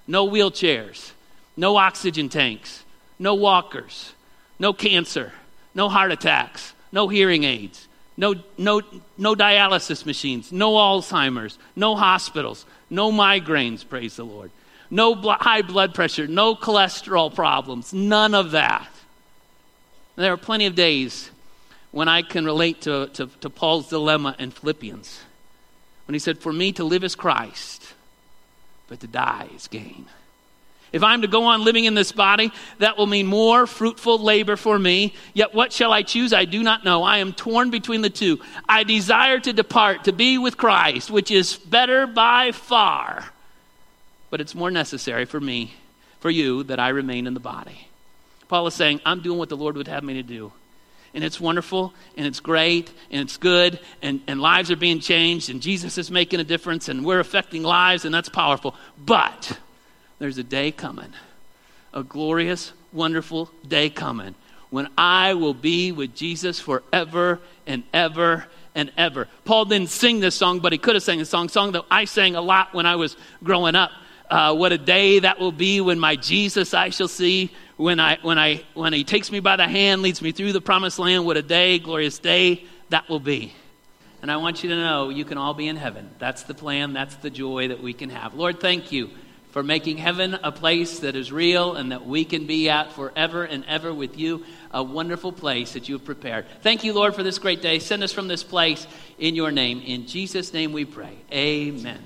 no 0.05 0.27
wheelchairs, 0.27 1.13
no 1.55 1.77
oxygen 1.77 2.27
tanks, 2.27 2.83
no 3.19 3.35
walkers, 3.35 4.11
no 4.59 4.73
cancer, 4.73 5.31
no 5.73 5.87
heart 5.87 6.11
attacks, 6.11 6.73
no 6.91 7.07
hearing 7.07 7.45
aids, 7.45 7.87
no, 8.17 8.35
no, 8.57 8.81
no 9.17 9.33
dialysis 9.33 10.05
machines, 10.05 10.51
no 10.51 10.73
Alzheimer's, 10.73 11.57
no 11.73 11.95
hospitals, 11.95 12.65
no 12.89 13.11
migraines, 13.11 13.87
praise 13.87 14.15
the 14.15 14.25
Lord, 14.25 14.51
no 14.89 15.15
bl- 15.15 15.31
high 15.31 15.61
blood 15.61 15.93
pressure, 15.93 16.27
no 16.27 16.55
cholesterol 16.55 17.33
problems, 17.33 17.93
none 17.93 18.33
of 18.33 18.51
that. 18.51 18.89
There 20.15 20.31
are 20.31 20.37
plenty 20.37 20.65
of 20.65 20.75
days 20.75 21.31
when 21.91 22.07
I 22.07 22.21
can 22.21 22.45
relate 22.45 22.81
to, 22.81 23.07
to, 23.13 23.27
to 23.41 23.49
Paul's 23.49 23.89
dilemma 23.89 24.35
in 24.39 24.51
Philippians 24.51 25.21
when 26.07 26.13
he 26.13 26.19
said, 26.19 26.39
For 26.39 26.53
me 26.53 26.71
to 26.73 26.83
live 26.83 27.03
is 27.03 27.15
Christ, 27.15 27.93
but 28.87 28.99
to 28.99 29.07
die 29.07 29.49
is 29.55 29.67
gain. 29.67 30.05
If 30.93 31.03
I'm 31.03 31.23
to 31.23 31.27
go 31.27 31.45
on 31.45 31.65
living 31.65 31.85
in 31.85 31.95
this 31.95 32.11
body, 32.11 32.51
that 32.77 32.97
will 32.97 33.07
mean 33.07 33.25
more 33.25 33.65
fruitful 33.65 34.19
labor 34.19 34.55
for 34.55 34.77
me. 34.77 35.15
Yet 35.33 35.53
what 35.53 35.73
shall 35.73 35.91
I 35.91 36.03
choose? 36.03 36.33
I 36.33 36.45
do 36.45 36.61
not 36.61 36.85
know. 36.85 37.01
I 37.01 37.17
am 37.17 37.33
torn 37.33 37.71
between 37.71 38.01
the 38.01 38.11
two. 38.11 38.39
I 38.69 38.83
desire 38.83 39.39
to 39.39 39.51
depart, 39.51 40.03
to 40.03 40.13
be 40.13 40.37
with 40.37 40.55
Christ, 40.55 41.09
which 41.09 41.31
is 41.31 41.57
better 41.57 42.05
by 42.05 42.51
far. 42.51 43.25
But 44.29 44.39
it's 44.39 44.53
more 44.53 44.69
necessary 44.69 45.25
for 45.25 45.39
me, 45.39 45.73
for 46.19 46.29
you, 46.29 46.61
that 46.63 46.79
I 46.79 46.89
remain 46.89 47.25
in 47.25 47.33
the 47.33 47.39
body. 47.39 47.87
Paul 48.47 48.67
is 48.67 48.75
saying, 48.75 49.01
I'm 49.03 49.21
doing 49.21 49.39
what 49.39 49.49
the 49.49 49.57
Lord 49.57 49.75
would 49.77 49.87
have 49.87 50.03
me 50.03 50.13
to 50.13 50.23
do. 50.23 50.53
And 51.15 51.23
it's 51.23 51.39
wonderful, 51.39 51.91
and 52.17 52.27
it's 52.27 52.39
great, 52.39 52.91
and 53.09 53.21
it's 53.21 53.37
good, 53.37 53.79
and, 54.03 54.21
and 54.27 54.39
lives 54.39 54.69
are 54.69 54.75
being 54.75 54.99
changed, 54.99 55.49
and 55.49 55.61
Jesus 55.61 55.97
is 55.97 56.11
making 56.11 56.39
a 56.39 56.43
difference, 56.43 56.87
and 56.87 57.03
we're 57.03 57.19
affecting 57.19 57.63
lives, 57.63 58.05
and 58.05 58.13
that's 58.13 58.29
powerful. 58.29 58.75
But 58.97 59.57
there's 60.19 60.37
a 60.37 60.43
day 60.43 60.71
coming, 60.71 61.13
a 61.93 62.03
glorious, 62.03 62.71
wonderful 62.91 63.51
day 63.67 63.89
coming, 63.89 64.35
when 64.69 64.87
I 64.97 65.33
will 65.33 65.53
be 65.53 65.91
with 65.91 66.15
Jesus 66.15 66.59
forever 66.59 67.39
and 67.67 67.83
ever 67.93 68.45
and 68.75 68.91
ever. 68.97 69.27
Paul 69.45 69.65
didn't 69.65 69.89
sing 69.89 70.19
this 70.19 70.35
song, 70.35 70.59
but 70.59 70.71
he 70.71 70.77
could 70.77 70.95
have 70.95 71.03
sang 71.03 71.21
a 71.21 71.25
song, 71.25 71.49
song 71.49 71.73
that 71.73 71.85
I 71.91 72.05
sang 72.05 72.35
a 72.35 72.41
lot 72.41 72.73
when 72.73 72.85
I 72.85 72.95
was 72.95 73.15
growing 73.43 73.75
up. 73.75 73.91
Uh, 74.29 74.55
what 74.55 74.71
a 74.71 74.77
day 74.77 75.19
that 75.19 75.39
will 75.39 75.51
be 75.51 75.79
when 75.81 75.99
my 75.99 76.15
Jesus 76.15 76.73
I 76.73 76.89
shall 76.89 77.07
see. 77.07 77.51
When 77.77 77.99
I 77.99 78.17
when 78.21 78.39
I 78.39 78.63
when 78.73 78.93
he 78.93 79.03
takes 79.03 79.31
me 79.31 79.39
by 79.39 79.57
the 79.57 79.67
hand, 79.67 80.01
leads 80.01 80.21
me 80.21 80.31
through 80.31 80.53
the 80.53 80.61
promised 80.61 80.99
land. 80.99 81.25
What 81.25 81.37
a 81.37 81.41
day, 81.41 81.79
glorious 81.79 82.17
day 82.17 82.65
that 82.89 83.09
will 83.09 83.19
be. 83.19 83.53
And 84.21 84.31
I 84.31 84.37
want 84.37 84.63
you 84.63 84.69
to 84.69 84.75
know 84.75 85.09
you 85.09 85.25
can 85.25 85.37
all 85.37 85.53
be 85.53 85.67
in 85.67 85.75
heaven. 85.75 86.09
That's 86.17 86.43
the 86.43 86.53
plan. 86.53 86.93
That's 86.93 87.15
the 87.17 87.29
joy 87.29 87.67
that 87.67 87.83
we 87.83 87.93
can 87.93 88.09
have. 88.09 88.33
Lord, 88.33 88.59
thank 88.59 88.91
you 88.91 89.09
for 89.53 89.61
making 89.61 89.97
heaven 89.99 90.33
a 90.41 90.51
place 90.51 90.99
that 90.99 91.15
is 91.15 91.31
real 91.31 91.75
and 91.75 91.91
that 91.91 92.07
we 92.07 92.25
can 92.25 92.47
be 92.47 92.71
at 92.71 92.91
forever 92.91 93.43
and 93.43 93.63
ever 93.67 93.93
with 93.93 94.17
you, 94.17 94.43
a 94.71 94.81
wonderful 94.81 95.31
place 95.31 95.73
that 95.73 95.87
you 95.87 95.93
have 95.93 96.03
prepared. 96.03 96.47
Thank 96.63 96.83
you, 96.83 96.91
Lord, 96.91 97.13
for 97.13 97.21
this 97.21 97.37
great 97.37 97.61
day. 97.61 97.77
Send 97.77 98.01
us 98.01 98.11
from 98.11 98.27
this 98.27 98.43
place 98.43 98.87
in 99.19 99.35
your 99.35 99.51
name. 99.51 99.79
In 99.81 100.07
Jesus' 100.07 100.53
name 100.53 100.73
we 100.73 100.85
pray. 100.85 101.15
Amen. 101.31 102.01